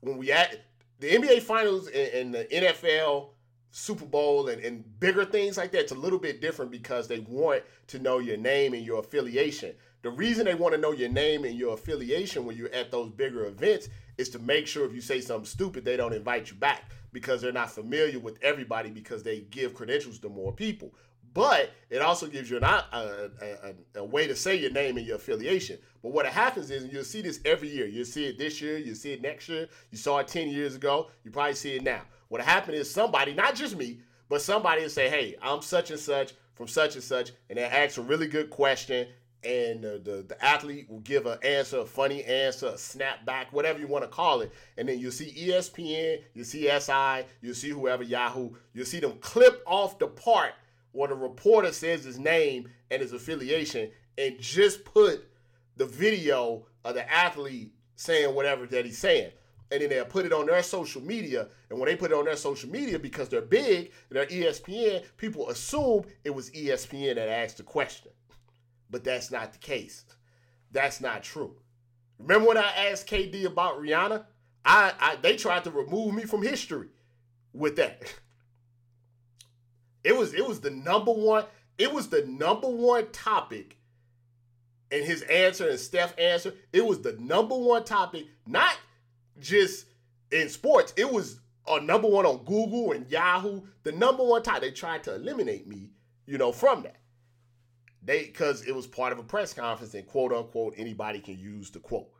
when 0.00 0.16
we 0.16 0.30
at 0.32 0.64
the 1.00 1.10
NBA 1.10 1.42
Finals 1.42 1.88
and, 1.88 2.14
and 2.14 2.34
the 2.34 2.44
NFL 2.44 3.30
Super 3.70 4.04
Bowl 4.04 4.48
and, 4.48 4.64
and 4.64 4.84
bigger 5.00 5.24
things 5.24 5.56
like 5.56 5.72
that, 5.72 5.80
it's 5.80 5.92
a 5.92 5.96
little 5.96 6.18
bit 6.18 6.40
different 6.40 6.70
because 6.70 7.08
they 7.08 7.18
want 7.20 7.64
to 7.88 7.98
know 7.98 8.20
your 8.20 8.36
name 8.36 8.72
and 8.72 8.84
your 8.84 9.00
affiliation. 9.00 9.74
The 10.02 10.10
reason 10.10 10.44
they 10.44 10.54
want 10.54 10.74
to 10.74 10.80
know 10.80 10.92
your 10.92 11.08
name 11.08 11.44
and 11.44 11.58
your 11.58 11.74
affiliation 11.74 12.44
when 12.44 12.56
you're 12.56 12.72
at 12.72 12.90
those 12.90 13.10
bigger 13.10 13.46
events 13.46 13.88
is 14.16 14.28
to 14.28 14.38
make 14.38 14.66
sure 14.66 14.84
if 14.86 14.94
you 14.94 15.00
say 15.00 15.20
something 15.20 15.46
stupid, 15.46 15.84
they 15.84 15.96
don't 15.96 16.12
invite 16.12 16.50
you 16.50 16.56
back 16.56 16.90
because 17.12 17.40
they're 17.40 17.52
not 17.52 17.70
familiar 17.70 18.18
with 18.18 18.38
everybody 18.42 18.90
because 18.90 19.22
they 19.22 19.40
give 19.50 19.74
credentials 19.74 20.18
to 20.20 20.28
more 20.28 20.52
people. 20.52 20.94
But 21.34 21.72
it 21.90 22.00
also 22.00 22.28
gives 22.28 22.48
you 22.48 22.58
an, 22.58 22.64
a, 22.64 23.30
a, 23.42 23.74
a, 23.96 24.04
way 24.04 24.28
to 24.28 24.36
say 24.36 24.54
your 24.54 24.70
name 24.70 24.96
and 24.96 25.06
your 25.06 25.16
affiliation. 25.16 25.78
But 26.00 26.12
what 26.12 26.26
happens 26.26 26.70
is, 26.70 26.92
you'll 26.92 27.02
see 27.02 27.22
this 27.22 27.40
every 27.44 27.68
year. 27.68 27.86
You'll 27.86 28.04
see 28.04 28.26
it 28.26 28.38
this 28.38 28.60
year. 28.60 28.78
You'll 28.78 28.94
see 28.94 29.12
it 29.12 29.20
next 29.20 29.48
year. 29.48 29.68
You 29.90 29.98
saw 29.98 30.18
it 30.18 30.28
10 30.28 30.48
years 30.48 30.76
ago. 30.76 31.10
You 31.24 31.32
probably 31.32 31.54
see 31.54 31.74
it 31.74 31.82
now. 31.82 32.02
What 32.28 32.40
happened 32.40 32.76
is 32.76 32.88
somebody, 32.88 33.34
not 33.34 33.56
just 33.56 33.76
me, 33.76 33.98
but 34.28 34.42
somebody 34.42 34.82
will 34.82 34.90
say, 34.90 35.10
hey, 35.10 35.34
I'm 35.42 35.60
such 35.60 35.90
and 35.90 36.00
such 36.00 36.34
from 36.54 36.68
such 36.68 36.94
and 36.94 37.04
such, 37.04 37.32
and 37.50 37.58
they 37.58 37.64
ask 37.64 37.98
a 37.98 38.02
really 38.02 38.28
good 38.28 38.48
question, 38.48 39.08
and 39.42 39.82
the, 39.82 40.00
the, 40.02 40.24
the, 40.26 40.44
athlete 40.44 40.88
will 40.88 41.00
give 41.00 41.26
an 41.26 41.38
answer, 41.42 41.80
a 41.80 41.84
funny 41.84 42.24
answer, 42.24 42.68
a 42.68 42.72
snapback, 42.72 43.46
whatever 43.50 43.78
you 43.78 43.86
want 43.86 44.02
to 44.04 44.08
call 44.08 44.40
it. 44.40 44.50
And 44.78 44.88
then 44.88 44.98
you'll 44.98 45.12
see 45.12 45.34
ESPN, 45.36 46.22
you'll 46.32 46.46
see 46.46 46.70
SI, 46.80 47.26
you'll 47.42 47.54
see 47.54 47.68
whoever, 47.68 48.02
Yahoo, 48.02 48.50
you'll 48.72 48.86
see 48.86 49.00
them 49.00 49.18
clip 49.20 49.62
off 49.66 49.98
the 49.98 50.06
part 50.06 50.52
where 50.94 51.08
the 51.08 51.14
reporter 51.14 51.72
says 51.72 52.04
his 52.04 52.18
name 52.18 52.70
and 52.90 53.02
his 53.02 53.12
affiliation 53.12 53.90
and 54.16 54.38
just 54.40 54.84
put 54.84 55.28
the 55.76 55.86
video 55.86 56.66
of 56.84 56.94
the 56.94 57.12
athlete 57.12 57.72
saying 57.96 58.34
whatever 58.34 58.66
that 58.66 58.86
he's 58.86 58.98
saying. 58.98 59.30
And 59.70 59.82
then 59.82 59.90
they'll 59.90 60.04
put 60.04 60.24
it 60.24 60.32
on 60.32 60.46
their 60.46 60.62
social 60.62 61.02
media. 61.02 61.48
And 61.68 61.78
when 61.78 61.88
they 61.88 61.96
put 61.96 62.12
it 62.12 62.16
on 62.16 62.24
their 62.24 62.36
social 62.36 62.70
media, 62.70 62.98
because 62.98 63.28
they're 63.28 63.42
big, 63.42 63.92
they're 64.08 64.26
ESPN, 64.26 65.04
people 65.16 65.50
assume 65.50 66.04
it 66.22 66.30
was 66.30 66.50
ESPN 66.50 67.16
that 67.16 67.28
asked 67.28 67.58
the 67.58 67.64
question 67.64 68.12
but 68.94 69.02
that's 69.02 69.32
not 69.32 69.52
the 69.52 69.58
case. 69.58 70.04
That's 70.70 71.00
not 71.00 71.24
true. 71.24 71.56
Remember 72.20 72.46
when 72.46 72.58
I 72.58 72.70
asked 72.90 73.08
KD 73.08 73.44
about 73.44 73.80
Rihanna? 73.80 74.24
I, 74.64 74.92
I 75.00 75.16
they 75.16 75.34
tried 75.34 75.64
to 75.64 75.72
remove 75.72 76.14
me 76.14 76.22
from 76.22 76.42
history 76.42 76.90
with 77.52 77.74
that. 77.74 78.02
It 80.04 80.16
was 80.16 80.34
it 80.34 80.46
was 80.46 80.60
the 80.60 80.70
number 80.70 81.12
one 81.12 81.44
it 81.78 81.92
was 81.92 82.08
the 82.08 82.24
number 82.26 82.68
one 82.68 83.10
topic 83.10 83.78
and 84.94 85.04
his 85.04 85.22
answer 85.22 85.68
and 85.68 85.78
Steph 85.78 86.16
answer. 86.18 86.54
It 86.72 86.84
was 86.84 87.00
the 87.00 87.16
number 87.18 87.56
one 87.56 87.84
topic, 87.84 88.26
not 88.46 88.76
just 89.40 89.86
in 90.30 90.48
sports. 90.48 90.94
It 90.96 91.10
was 91.10 91.40
a 91.66 91.80
number 91.80 92.08
one 92.08 92.26
on 92.26 92.44
Google 92.44 92.92
and 92.92 93.10
Yahoo. 93.10 93.62
The 93.82 93.92
number 93.92 94.24
one 94.24 94.42
topic. 94.42 94.62
They 94.62 94.70
tried 94.70 95.02
to 95.04 95.14
eliminate 95.14 95.66
me, 95.66 95.90
you 96.26 96.38
know, 96.38 96.52
from 96.52 96.82
that. 96.82 96.96
They 98.02 98.24
because 98.24 98.62
it 98.62 98.74
was 98.74 98.86
part 98.86 99.12
of 99.12 99.18
a 99.18 99.22
press 99.22 99.52
conference 99.52 99.94
and 99.94 100.06
quote 100.06 100.32
unquote 100.32 100.74
anybody 100.76 101.18
can 101.18 101.38
use 101.38 101.70
the 101.70 101.80
quote. 101.80 102.10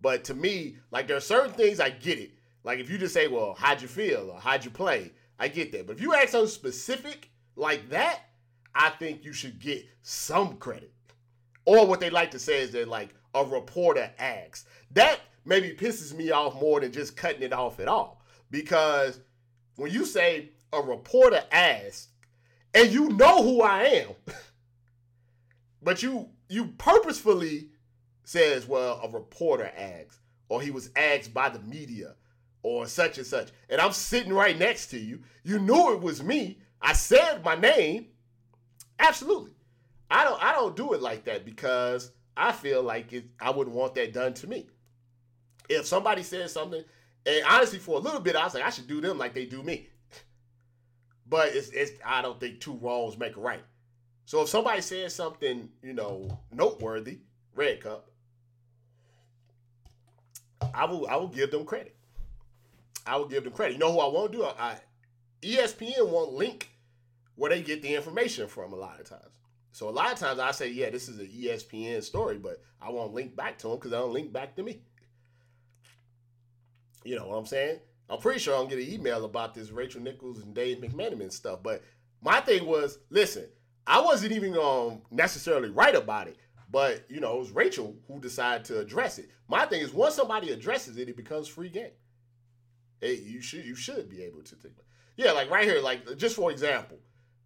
But 0.00 0.24
to 0.24 0.34
me, 0.34 0.76
like 0.90 1.08
there 1.08 1.16
are 1.16 1.20
certain 1.20 1.52
things 1.52 1.80
I 1.80 1.90
get 1.90 2.18
it. 2.18 2.32
Like 2.62 2.78
if 2.78 2.90
you 2.90 2.98
just 2.98 3.14
say, 3.14 3.26
"Well, 3.26 3.54
how'd 3.58 3.82
you 3.82 3.88
feel?" 3.88 4.30
or 4.30 4.40
"How'd 4.40 4.64
you 4.64 4.70
play?" 4.70 5.12
I 5.40 5.48
get 5.48 5.72
that. 5.72 5.86
But 5.86 5.96
if 5.96 6.02
you 6.02 6.14
ask 6.14 6.28
something 6.28 6.48
specific 6.48 7.30
like 7.56 7.88
that, 7.90 8.20
I 8.74 8.90
think 8.90 9.24
you 9.24 9.32
should 9.32 9.58
get 9.58 9.84
some 10.02 10.58
credit. 10.58 10.92
Or 11.64 11.86
what 11.86 11.98
they 11.98 12.10
like 12.10 12.30
to 12.32 12.38
say 12.38 12.60
is 12.60 12.70
that 12.72 12.86
like 12.86 13.14
a 13.34 13.44
reporter 13.44 14.12
asks. 14.18 14.66
That 14.92 15.18
maybe 15.44 15.74
pisses 15.74 16.14
me 16.14 16.30
off 16.30 16.60
more 16.60 16.80
than 16.80 16.92
just 16.92 17.16
cutting 17.16 17.42
it 17.42 17.52
off 17.52 17.80
at 17.80 17.88
all. 17.88 18.22
Because 18.50 19.20
when 19.76 19.90
you 19.90 20.04
say 20.04 20.50
a 20.72 20.80
reporter 20.80 21.42
asked, 21.50 22.10
and 22.74 22.90
you 22.90 23.08
know 23.08 23.42
who 23.42 23.62
I 23.62 23.82
am. 23.84 24.08
But 25.82 26.02
you 26.02 26.28
you 26.50 26.66
purposefully 26.76 27.70
says, 28.24 28.68
well, 28.68 29.00
a 29.02 29.08
reporter 29.08 29.72
asked, 29.74 30.18
or 30.50 30.60
he 30.60 30.70
was 30.70 30.90
asked 30.94 31.32
by 31.32 31.48
the 31.48 31.60
media, 31.60 32.16
or 32.62 32.86
such 32.86 33.18
and 33.18 33.26
such. 33.26 33.50
And 33.68 33.80
I'm 33.80 33.92
sitting 33.92 34.32
right 34.32 34.58
next 34.58 34.88
to 34.88 34.98
you. 34.98 35.20
You 35.44 35.58
knew 35.58 35.92
it 35.94 36.00
was 36.00 36.22
me. 36.22 36.58
I 36.80 36.92
said 36.92 37.44
my 37.44 37.54
name. 37.54 38.06
Absolutely. 38.98 39.52
I 40.10 40.24
don't 40.24 40.42
I 40.42 40.52
don't 40.52 40.76
do 40.76 40.92
it 40.92 41.02
like 41.02 41.24
that 41.24 41.44
because 41.44 42.12
I 42.36 42.52
feel 42.52 42.82
like 42.82 43.12
it 43.12 43.26
I 43.40 43.50
wouldn't 43.50 43.76
want 43.76 43.94
that 43.94 44.12
done 44.12 44.34
to 44.34 44.46
me. 44.46 44.68
If 45.68 45.86
somebody 45.86 46.22
says 46.22 46.52
something, 46.52 46.82
and 47.24 47.44
honestly, 47.48 47.78
for 47.78 47.96
a 47.96 48.00
little 48.00 48.20
bit, 48.20 48.34
I 48.34 48.44
was 48.44 48.54
like, 48.54 48.64
I 48.64 48.70
should 48.70 48.88
do 48.88 49.00
them 49.00 49.18
like 49.18 49.34
they 49.34 49.46
do 49.46 49.62
me. 49.62 49.88
But 51.28 51.54
it's, 51.54 51.68
it's 51.68 51.92
I 52.04 52.22
don't 52.22 52.40
think 52.40 52.60
two 52.60 52.74
wrongs 52.74 53.16
make 53.16 53.36
a 53.36 53.40
right. 53.40 53.62
So 54.24 54.42
if 54.42 54.48
somebody 54.48 54.80
says 54.80 55.14
something, 55.14 55.68
you 55.82 55.92
know, 55.92 56.40
noteworthy, 56.52 57.18
red 57.54 57.80
cup, 57.80 58.10
I 60.74 60.86
will 60.86 61.06
I 61.06 61.16
will 61.16 61.28
give 61.28 61.50
them 61.50 61.64
credit. 61.64 61.96
I 63.06 63.16
will 63.16 63.28
give 63.28 63.44
them 63.44 63.52
credit. 63.52 63.74
You 63.74 63.78
know 63.78 63.92
who 63.92 64.00
I 64.00 64.08
won't 64.08 64.32
do? 64.32 64.44
I, 64.44 64.78
ESPN 65.42 66.08
won't 66.08 66.32
link 66.32 66.70
where 67.34 67.50
they 67.50 67.62
get 67.62 67.82
the 67.82 67.94
information 67.94 68.46
from 68.46 68.72
a 68.72 68.76
lot 68.76 69.00
of 69.00 69.08
times. 69.08 69.40
So 69.72 69.88
a 69.88 69.90
lot 69.90 70.12
of 70.12 70.18
times 70.18 70.38
I 70.38 70.50
say, 70.50 70.68
yeah, 70.70 70.90
this 70.90 71.08
is 71.08 71.18
an 71.18 71.26
ESPN 71.28 72.02
story, 72.02 72.38
but 72.38 72.62
I 72.80 72.90
won't 72.90 73.14
link 73.14 73.36
back 73.36 73.58
to 73.58 73.68
them 73.68 73.76
because 73.76 73.92
I 73.92 73.98
don't 73.98 74.12
link 74.12 74.32
back 74.32 74.56
to 74.56 74.62
me. 74.62 74.82
You 77.04 77.16
know 77.16 77.28
what 77.28 77.36
I'm 77.36 77.46
saying? 77.46 77.78
I'm 78.08 78.18
pretty 78.18 78.40
sure 78.40 78.54
I'll 78.54 78.66
get 78.66 78.78
an 78.78 78.92
email 78.92 79.24
about 79.24 79.54
this 79.54 79.70
Rachel 79.70 80.02
Nichols 80.02 80.40
and 80.40 80.54
Dave 80.54 80.78
McMenamin 80.78 81.32
stuff. 81.32 81.62
But 81.62 81.82
my 82.20 82.40
thing 82.40 82.66
was, 82.66 82.98
listen, 83.08 83.46
I 83.86 84.00
wasn't 84.00 84.32
even 84.32 84.52
to 84.54 84.98
necessarily 85.10 85.70
write 85.70 85.94
about 85.94 86.28
it, 86.28 86.36
but 86.70 87.04
you 87.08 87.20
know, 87.20 87.36
it 87.36 87.38
was 87.38 87.52
Rachel 87.52 87.96
who 88.08 88.20
decided 88.20 88.64
to 88.66 88.80
address 88.80 89.18
it. 89.18 89.30
My 89.48 89.64
thing 89.64 89.80
is, 89.80 89.92
once 89.92 90.16
somebody 90.16 90.50
addresses 90.50 90.96
it, 90.96 91.08
it 91.08 91.16
becomes 91.16 91.48
free 91.48 91.70
game. 91.70 91.92
Hey, 93.00 93.16
you 93.16 93.40
should 93.40 93.64
you 93.64 93.74
should 93.74 94.08
be 94.08 94.22
able 94.22 94.42
to 94.42 94.54
think. 94.56 94.74
Yeah, 95.16 95.32
like 95.32 95.50
right 95.50 95.64
here, 95.64 95.80
like 95.80 96.16
just 96.16 96.36
for 96.36 96.50
example, 96.50 96.98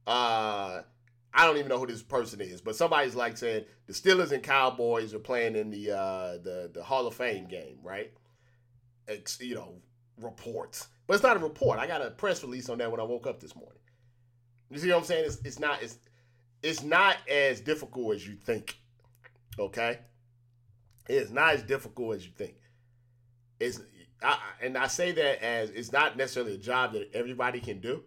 uh, 0.06 0.82
I 1.32 1.46
don't 1.46 1.56
even 1.56 1.68
know 1.68 1.78
who 1.78 1.86
this 1.86 2.02
person 2.02 2.40
is, 2.40 2.60
but 2.60 2.76
somebody's 2.76 3.14
like 3.14 3.36
saying 3.36 3.64
the 3.86 3.92
Steelers 3.92 4.32
and 4.32 4.42
Cowboys 4.42 5.14
are 5.14 5.18
playing 5.18 5.56
in 5.56 5.70
the 5.70 5.90
uh, 5.90 6.32
the 6.42 6.70
the 6.72 6.82
Hall 6.82 7.06
of 7.06 7.14
Fame 7.14 7.46
game, 7.46 7.78
right? 7.82 8.12
It's, 9.08 9.40
you 9.40 9.54
know, 9.54 9.74
reports. 10.20 10.88
But 11.06 11.14
it's 11.14 11.22
not 11.22 11.36
a 11.36 11.40
report. 11.40 11.78
I 11.78 11.86
got 11.86 12.00
a 12.00 12.10
press 12.10 12.42
release 12.42 12.68
on 12.68 12.78
that 12.78 12.90
when 12.90 13.00
I 13.00 13.04
woke 13.04 13.26
up 13.26 13.40
this 13.40 13.54
morning. 13.54 13.78
You 14.70 14.78
see 14.78 14.88
what 14.88 14.98
I'm 14.98 15.04
saying? 15.04 15.24
It's, 15.26 15.36
it's 15.44 15.58
not 15.58 15.82
it's 15.82 15.98
it's 16.62 16.82
not 16.82 17.16
as 17.28 17.60
difficult 17.60 18.14
as 18.16 18.26
you 18.26 18.36
think. 18.36 18.76
Okay? 19.58 19.98
It's 21.08 21.30
not 21.30 21.54
as 21.54 21.62
difficult 21.62 22.16
as 22.16 22.24
you 22.24 22.32
think. 22.36 22.54
It's 23.60 23.80
And 24.62 24.78
I 24.78 24.86
say 24.86 25.12
that 25.12 25.44
as 25.44 25.70
it's 25.70 25.92
not 25.92 26.16
necessarily 26.16 26.54
a 26.54 26.58
job 26.58 26.92
that 26.92 27.10
everybody 27.14 27.60
can 27.60 27.80
do. 27.80 28.02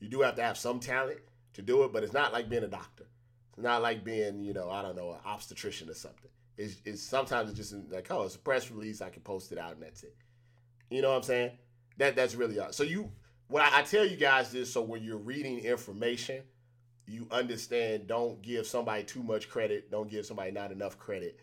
You 0.00 0.08
do 0.08 0.20
have 0.20 0.34
to 0.36 0.42
have 0.42 0.58
some 0.58 0.80
talent 0.80 1.20
to 1.54 1.62
do 1.62 1.84
it, 1.84 1.92
but 1.92 2.02
it's 2.02 2.12
not 2.12 2.32
like 2.32 2.48
being 2.48 2.64
a 2.64 2.68
doctor. 2.68 3.04
It's 3.52 3.62
not 3.62 3.82
like 3.82 4.04
being, 4.04 4.44
you 4.44 4.52
know, 4.52 4.70
I 4.70 4.82
don't 4.82 4.96
know, 4.96 5.12
an 5.12 5.18
obstetrician 5.24 5.88
or 5.88 5.94
something. 5.94 6.30
It's, 6.56 6.76
it's 6.84 7.02
sometimes 7.02 7.50
it's 7.50 7.58
just 7.58 7.90
like, 7.90 8.10
oh, 8.10 8.24
it's 8.24 8.34
a 8.34 8.38
press 8.38 8.70
release. 8.70 9.00
I 9.00 9.10
can 9.10 9.22
post 9.22 9.52
it 9.52 9.58
out 9.58 9.74
and 9.74 9.82
that's 9.82 10.02
it. 10.02 10.16
You 10.90 11.02
know 11.02 11.10
what 11.10 11.16
I'm 11.16 11.22
saying? 11.22 11.52
That 11.98 12.16
that's 12.16 12.34
really 12.34 12.58
all. 12.58 12.72
So 12.72 12.82
you, 12.82 13.10
what 13.48 13.62
I, 13.62 13.80
I 13.80 13.82
tell 13.82 14.04
you 14.04 14.16
guys 14.16 14.50
this, 14.50 14.72
so 14.72 14.82
when 14.82 15.02
you're 15.02 15.18
reading 15.18 15.60
information, 15.60 16.42
you 17.06 17.26
understand. 17.30 18.06
Don't 18.06 18.40
give 18.42 18.66
somebody 18.66 19.04
too 19.04 19.22
much 19.22 19.48
credit. 19.48 19.90
Don't 19.90 20.10
give 20.10 20.26
somebody 20.26 20.50
not 20.50 20.72
enough 20.72 20.98
credit. 20.98 21.38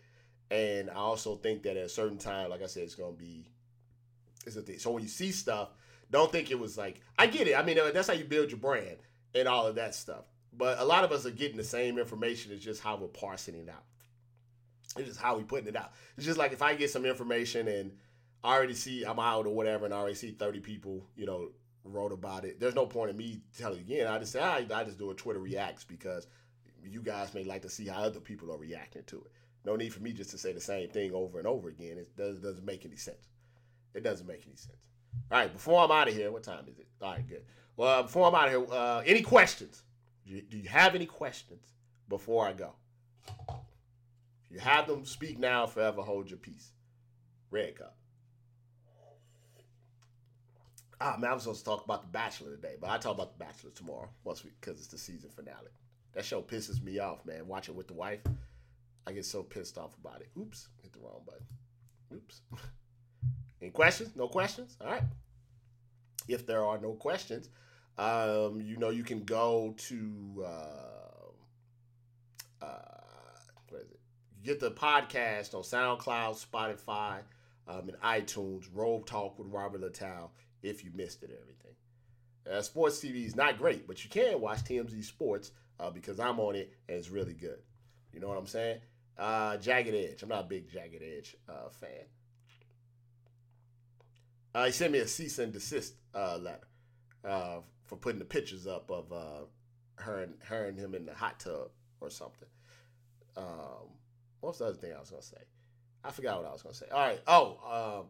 And 0.50 0.90
I 0.90 0.94
also 0.94 1.36
think 1.36 1.62
that 1.62 1.76
at 1.76 1.84
a 1.84 1.88
certain 1.88 2.18
time, 2.18 2.50
like 2.50 2.62
I 2.62 2.66
said, 2.66 2.82
it's 2.82 2.94
gonna 2.94 3.12
be, 3.12 3.50
it's 4.46 4.56
a 4.56 4.62
thing. 4.62 4.78
So 4.78 4.90
when 4.90 5.02
you 5.02 5.08
see 5.08 5.32
stuff, 5.32 5.70
don't 6.10 6.32
think 6.32 6.50
it 6.50 6.58
was 6.58 6.76
like 6.76 7.00
I 7.18 7.26
get 7.26 7.48
it. 7.48 7.54
I 7.54 7.62
mean, 7.62 7.78
that's 7.92 8.08
how 8.08 8.14
you 8.14 8.24
build 8.24 8.50
your 8.50 8.58
brand 8.58 8.98
and 9.34 9.46
all 9.46 9.66
of 9.66 9.76
that 9.76 9.94
stuff. 9.94 10.24
But 10.52 10.78
a 10.78 10.84
lot 10.84 11.04
of 11.04 11.12
us 11.12 11.26
are 11.26 11.30
getting 11.30 11.56
the 11.56 11.64
same 11.64 11.98
information. 11.98 12.52
It's 12.52 12.64
just 12.64 12.82
how 12.82 12.96
we're 12.96 13.08
parsing 13.08 13.54
it 13.54 13.68
out. 13.68 13.84
It's 14.96 15.08
just 15.08 15.20
how 15.20 15.36
we're 15.36 15.44
putting 15.44 15.68
it 15.68 15.76
out. 15.76 15.92
It's 16.16 16.26
just 16.26 16.38
like 16.38 16.52
if 16.52 16.62
I 16.62 16.74
get 16.74 16.90
some 16.90 17.04
information 17.04 17.68
and 17.68 17.92
I 18.42 18.54
already 18.54 18.74
see 18.74 19.04
I'm 19.04 19.20
out 19.20 19.46
or 19.46 19.54
whatever, 19.54 19.84
and 19.84 19.94
I 19.94 19.98
already 19.98 20.16
see 20.16 20.32
30 20.32 20.60
people, 20.60 21.06
you 21.16 21.26
know, 21.26 21.50
wrote 21.84 22.12
about 22.12 22.44
it. 22.44 22.58
There's 22.58 22.74
no 22.74 22.86
point 22.86 23.10
in 23.10 23.16
me 23.16 23.40
telling 23.56 23.80
again. 23.80 24.06
I 24.06 24.18
just 24.18 24.32
say 24.32 24.40
I, 24.40 24.66
I 24.72 24.84
just 24.84 24.98
do 24.98 25.10
a 25.10 25.14
Twitter 25.14 25.40
reacts 25.40 25.84
because 25.84 26.26
you 26.84 27.02
guys 27.02 27.32
may 27.34 27.44
like 27.44 27.62
to 27.62 27.68
see 27.68 27.86
how 27.86 28.02
other 28.02 28.20
people 28.20 28.50
are 28.52 28.58
reacting 28.58 29.04
to 29.04 29.16
it. 29.16 29.30
No 29.64 29.76
need 29.76 29.92
for 29.92 30.00
me 30.00 30.12
just 30.12 30.30
to 30.30 30.38
say 30.38 30.52
the 30.52 30.60
same 30.60 30.88
thing 30.88 31.12
over 31.12 31.38
and 31.38 31.46
over 31.46 31.68
again. 31.68 31.98
It 31.98 32.16
does, 32.16 32.40
doesn't 32.40 32.64
make 32.64 32.84
any 32.84 32.96
sense. 32.96 33.28
It 33.94 34.02
doesn't 34.02 34.26
make 34.26 34.42
any 34.46 34.56
sense. 34.56 34.88
All 35.30 35.38
right, 35.38 35.52
before 35.52 35.82
I'm 35.82 35.90
out 35.90 36.08
of 36.08 36.14
here, 36.14 36.30
what 36.30 36.42
time 36.42 36.64
is 36.68 36.78
it? 36.78 36.86
All 37.00 37.12
right, 37.12 37.26
good. 37.26 37.42
Well, 37.76 38.02
before 38.02 38.28
I'm 38.28 38.34
out 38.34 38.46
of 38.46 38.68
here, 38.68 38.74
uh, 38.74 39.02
any 39.06 39.22
questions? 39.22 39.82
Do 40.26 40.34
you, 40.34 40.42
do 40.42 40.58
you 40.58 40.68
have 40.68 40.94
any 40.94 41.06
questions 41.06 41.72
before 42.08 42.46
I 42.46 42.52
go? 42.52 42.74
If 43.28 44.52
you 44.52 44.58
have 44.60 44.86
them, 44.86 45.04
speak 45.04 45.38
now, 45.38 45.66
forever 45.66 46.02
hold 46.02 46.30
your 46.30 46.38
peace. 46.38 46.72
Red 47.50 47.76
cup. 47.76 47.96
Ah, 51.00 51.16
man, 51.18 51.30
I 51.30 51.34
was 51.34 51.44
supposed 51.44 51.60
to 51.60 51.64
talk 51.64 51.84
about 51.84 52.02
The 52.02 52.08
Bachelor 52.08 52.50
today, 52.50 52.74
but 52.78 52.90
I 52.90 52.98
talk 52.98 53.14
about 53.14 53.38
The 53.38 53.44
Bachelor 53.44 53.70
tomorrow 53.70 54.10
once 54.22 54.42
because 54.42 54.78
it's 54.78 54.88
the 54.88 54.98
season 54.98 55.30
finale. 55.30 55.70
That 56.12 56.24
show 56.24 56.42
pisses 56.42 56.82
me 56.82 56.98
off, 56.98 57.24
man. 57.24 57.48
Watch 57.48 57.68
it 57.68 57.74
with 57.74 57.88
the 57.88 57.94
wife. 57.94 58.20
I 59.06 59.12
get 59.12 59.24
so 59.24 59.42
pissed 59.42 59.78
off 59.78 59.96
about 59.96 60.20
it. 60.20 60.28
Oops, 60.38 60.68
hit 60.82 60.92
the 60.92 60.98
wrong 60.98 61.22
button. 61.24 61.46
Oops. 62.14 62.42
Any 63.60 63.70
questions? 63.70 64.14
No 64.16 64.28
questions? 64.28 64.76
All 64.80 64.90
right. 64.90 65.02
If 66.28 66.46
there 66.46 66.64
are 66.64 66.78
no 66.78 66.92
questions, 66.92 67.48
um, 67.98 68.60
you 68.60 68.76
know 68.76 68.90
you 68.90 69.02
can 69.04 69.24
go 69.24 69.74
to 69.76 70.44
uh, 70.46 71.30
uh, 72.64 72.66
what 73.68 73.82
is 73.82 73.90
it? 73.90 74.00
Get 74.42 74.60
the 74.60 74.70
podcast 74.70 75.54
on 75.54 75.62
SoundCloud, 75.62 76.46
Spotify, 76.46 77.18
um, 77.68 77.88
and 77.88 78.00
iTunes. 78.00 78.66
Robe 78.72 79.06
Talk 79.06 79.38
with 79.38 79.48
Robert 79.48 79.82
Littal 79.82 80.30
if 80.62 80.84
you 80.84 80.90
missed 80.94 81.22
it 81.22 81.30
everything. 81.40 81.74
Uh, 82.50 82.62
sports 82.62 83.00
TV 83.00 83.26
is 83.26 83.36
not 83.36 83.58
great, 83.58 83.86
but 83.86 84.02
you 84.02 84.10
can 84.10 84.40
watch 84.40 84.60
TMZ 84.60 85.04
Sports 85.04 85.52
uh, 85.78 85.90
because 85.90 86.18
I'm 86.18 86.40
on 86.40 86.54
it 86.56 86.72
and 86.88 86.96
it's 86.96 87.10
really 87.10 87.34
good. 87.34 87.58
You 88.12 88.20
know 88.20 88.28
what 88.28 88.38
I'm 88.38 88.46
saying? 88.46 88.80
Uh, 89.18 89.56
Jagged 89.58 89.94
Edge. 89.94 90.22
I'm 90.22 90.30
not 90.30 90.44
a 90.44 90.48
big 90.48 90.70
Jagged 90.70 91.02
Edge 91.02 91.36
uh, 91.48 91.68
fan. 91.68 92.06
Uh, 94.54 94.66
he 94.66 94.72
sent 94.72 94.92
me 94.92 94.98
a 94.98 95.06
cease 95.06 95.38
and 95.38 95.52
desist 95.52 95.94
uh, 96.14 96.36
letter 96.38 96.66
uh, 97.24 97.58
for 97.84 97.96
putting 97.96 98.18
the 98.18 98.24
pictures 98.24 98.66
up 98.66 98.90
of 98.90 99.12
uh, 99.12 99.44
her 99.96 100.22
and 100.22 100.34
her 100.44 100.66
and 100.66 100.78
him 100.78 100.94
in 100.94 101.06
the 101.06 101.14
hot 101.14 101.38
tub 101.38 101.68
or 102.00 102.10
something. 102.10 102.48
Um, 103.36 103.88
what's 104.40 104.58
the 104.58 104.66
other 104.66 104.74
thing 104.74 104.92
I 104.94 105.00
was 105.00 105.10
gonna 105.10 105.22
say? 105.22 105.36
I 106.02 106.10
forgot 106.10 106.38
what 106.38 106.48
I 106.48 106.52
was 106.52 106.62
gonna 106.62 106.74
say. 106.74 106.86
All 106.92 107.00
right. 107.00 107.20
Oh, 107.26 108.00
um, 108.00 108.06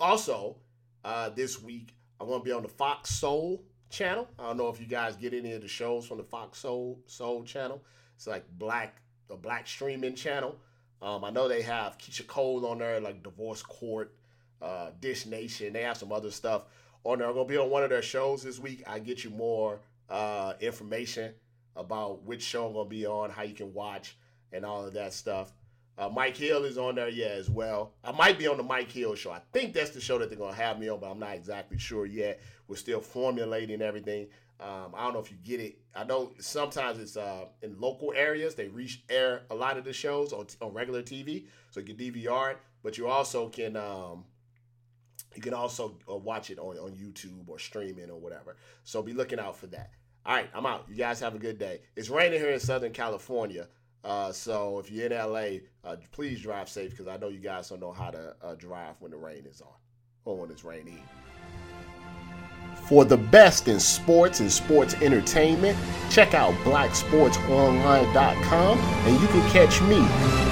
also 0.00 0.56
uh, 1.04 1.30
this 1.30 1.62
week 1.62 1.94
I'm 2.20 2.28
gonna 2.28 2.42
be 2.42 2.52
on 2.52 2.62
the 2.62 2.68
Fox 2.68 3.10
Soul 3.10 3.64
channel. 3.90 4.28
I 4.38 4.44
don't 4.44 4.56
know 4.58 4.68
if 4.68 4.80
you 4.80 4.86
guys 4.86 5.16
get 5.16 5.32
any 5.32 5.52
of 5.52 5.62
the 5.62 5.68
shows 5.68 6.06
from 6.06 6.18
the 6.18 6.24
Fox 6.24 6.58
Soul 6.58 7.00
Soul 7.06 7.44
channel. 7.44 7.82
It's 8.16 8.26
like 8.26 8.44
black 8.58 9.00
a 9.30 9.36
black 9.36 9.66
streaming 9.66 10.14
channel. 10.14 10.56
Um, 11.00 11.24
I 11.24 11.30
know 11.30 11.48
they 11.48 11.62
have 11.62 11.96
Keyshia 11.98 12.26
Cole 12.26 12.66
on 12.66 12.78
there, 12.78 13.00
like 13.00 13.22
Divorce 13.22 13.62
Court 13.62 14.12
uh, 14.62 14.90
Dish 15.00 15.26
Nation. 15.26 15.72
They 15.72 15.82
have 15.82 15.96
some 15.96 16.12
other 16.12 16.30
stuff 16.30 16.64
on 17.04 17.18
there. 17.18 17.28
I'm 17.28 17.34
gonna 17.34 17.48
be 17.48 17.56
on 17.56 17.70
one 17.70 17.82
of 17.82 17.90
their 17.90 18.02
shows 18.02 18.42
this 18.42 18.58
week. 18.58 18.82
I 18.86 18.98
get 18.98 19.24
you 19.24 19.30
more 19.30 19.80
uh, 20.08 20.54
information 20.60 21.32
about 21.76 22.24
which 22.24 22.42
show 22.42 22.66
I'm 22.66 22.74
gonna 22.74 22.88
be 22.88 23.06
on, 23.06 23.30
how 23.30 23.42
you 23.42 23.54
can 23.54 23.72
watch, 23.72 24.16
and 24.52 24.64
all 24.64 24.84
of 24.84 24.94
that 24.94 25.12
stuff. 25.12 25.52
Uh, 25.96 26.08
Mike 26.08 26.36
Hill 26.36 26.64
is 26.64 26.78
on 26.78 26.94
there, 26.94 27.08
yeah, 27.08 27.26
as 27.26 27.50
well. 27.50 27.92
I 28.04 28.12
might 28.12 28.38
be 28.38 28.46
on 28.46 28.56
the 28.56 28.62
Mike 28.62 28.90
Hill 28.90 29.16
show. 29.16 29.32
I 29.32 29.40
think 29.52 29.74
that's 29.74 29.90
the 29.90 30.00
show 30.00 30.18
that 30.18 30.28
they're 30.28 30.38
gonna 30.38 30.54
have 30.54 30.78
me 30.78 30.88
on, 30.88 31.00
but 31.00 31.10
I'm 31.10 31.18
not 31.18 31.34
exactly 31.34 31.78
sure 31.78 32.06
yet. 32.06 32.40
We're 32.68 32.76
still 32.76 33.00
formulating 33.00 33.82
everything. 33.82 34.28
Um, 34.60 34.92
I 34.94 35.04
don't 35.04 35.14
know 35.14 35.20
if 35.20 35.30
you 35.30 35.36
get 35.44 35.60
it. 35.60 35.78
I 35.94 36.04
know 36.04 36.32
sometimes 36.38 36.98
it's 36.98 37.16
uh, 37.16 37.46
in 37.62 37.78
local 37.80 38.12
areas 38.14 38.54
they 38.54 38.68
reach 38.68 39.02
air 39.08 39.42
a 39.50 39.54
lot 39.54 39.76
of 39.76 39.84
the 39.84 39.92
shows 39.92 40.32
on, 40.32 40.46
on 40.60 40.72
regular 40.72 41.02
TV, 41.02 41.46
so 41.70 41.80
you 41.80 41.86
can 41.86 41.96
DVR 41.96 42.52
it. 42.52 42.58
But 42.82 42.98
you 42.98 43.08
also 43.08 43.48
can 43.48 43.76
um, 43.76 44.24
you 45.34 45.42
can 45.42 45.54
also 45.54 45.98
uh, 46.10 46.16
watch 46.16 46.50
it 46.50 46.58
on, 46.58 46.76
on 46.78 46.92
YouTube 46.92 47.48
or 47.48 47.58
streaming 47.58 48.10
or 48.10 48.18
whatever. 48.18 48.56
So 48.84 49.02
be 49.02 49.12
looking 49.12 49.38
out 49.38 49.56
for 49.56 49.66
that. 49.68 49.90
All 50.26 50.34
right, 50.34 50.50
I'm 50.54 50.66
out. 50.66 50.84
You 50.88 50.96
guys 50.96 51.20
have 51.20 51.34
a 51.34 51.38
good 51.38 51.58
day. 51.58 51.80
It's 51.96 52.10
raining 52.10 52.40
here 52.40 52.50
in 52.50 52.60
Southern 52.60 52.92
California. 52.92 53.68
Uh, 54.04 54.32
so 54.32 54.78
if 54.78 54.90
you're 54.90 55.06
in 55.06 55.12
LA, 55.12 55.58
uh, 55.84 55.96
please 56.12 56.40
drive 56.40 56.68
safe 56.68 56.90
because 56.90 57.08
I 57.08 57.16
know 57.16 57.28
you 57.28 57.40
guys 57.40 57.68
don't 57.68 57.80
know 57.80 57.92
how 57.92 58.10
to 58.10 58.36
uh, 58.42 58.54
drive 58.54 58.96
when 59.00 59.10
the 59.10 59.16
rain 59.16 59.44
is 59.46 59.60
on 59.60 59.68
or 60.24 60.36
when 60.36 60.50
it's 60.50 60.64
raining. 60.64 61.02
For 62.86 63.04
the 63.04 63.16
best 63.16 63.66
in 63.68 63.78
sports 63.80 64.40
and 64.40 64.50
sports 64.50 64.94
entertainment, 64.94 65.78
check 66.10 66.34
out 66.34 66.52
blacksportsonline.com 66.64 68.78
and 68.78 69.20
you 69.20 69.28
can 69.28 69.48
catch 69.50 69.80
me, 69.82 69.98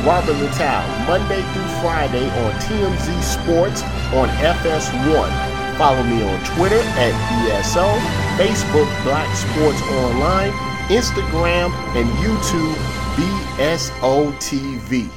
Robert 0.06 0.36
Littal, 0.36 1.06
Monday 1.06 1.42
through 1.52 1.68
Friday 1.80 2.28
on 2.44 2.52
TMZ 2.60 3.22
Sports 3.22 3.82
on 4.12 4.28
FS1. 4.28 5.30
Follow 5.78 6.02
me 6.02 6.22
on 6.22 6.44
Twitter 6.56 6.80
at 6.80 7.14
BSO, 7.30 7.98
Facebook 8.38 8.88
Black 9.04 9.34
Sports 9.36 9.82
Online, 9.82 10.52
Instagram, 10.88 11.72
and 11.94 12.08
YouTube 12.18 12.76
BSO 13.16 14.32
TV. 14.40 15.08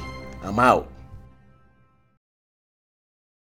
I'm 0.42 0.58
out. 0.58 0.88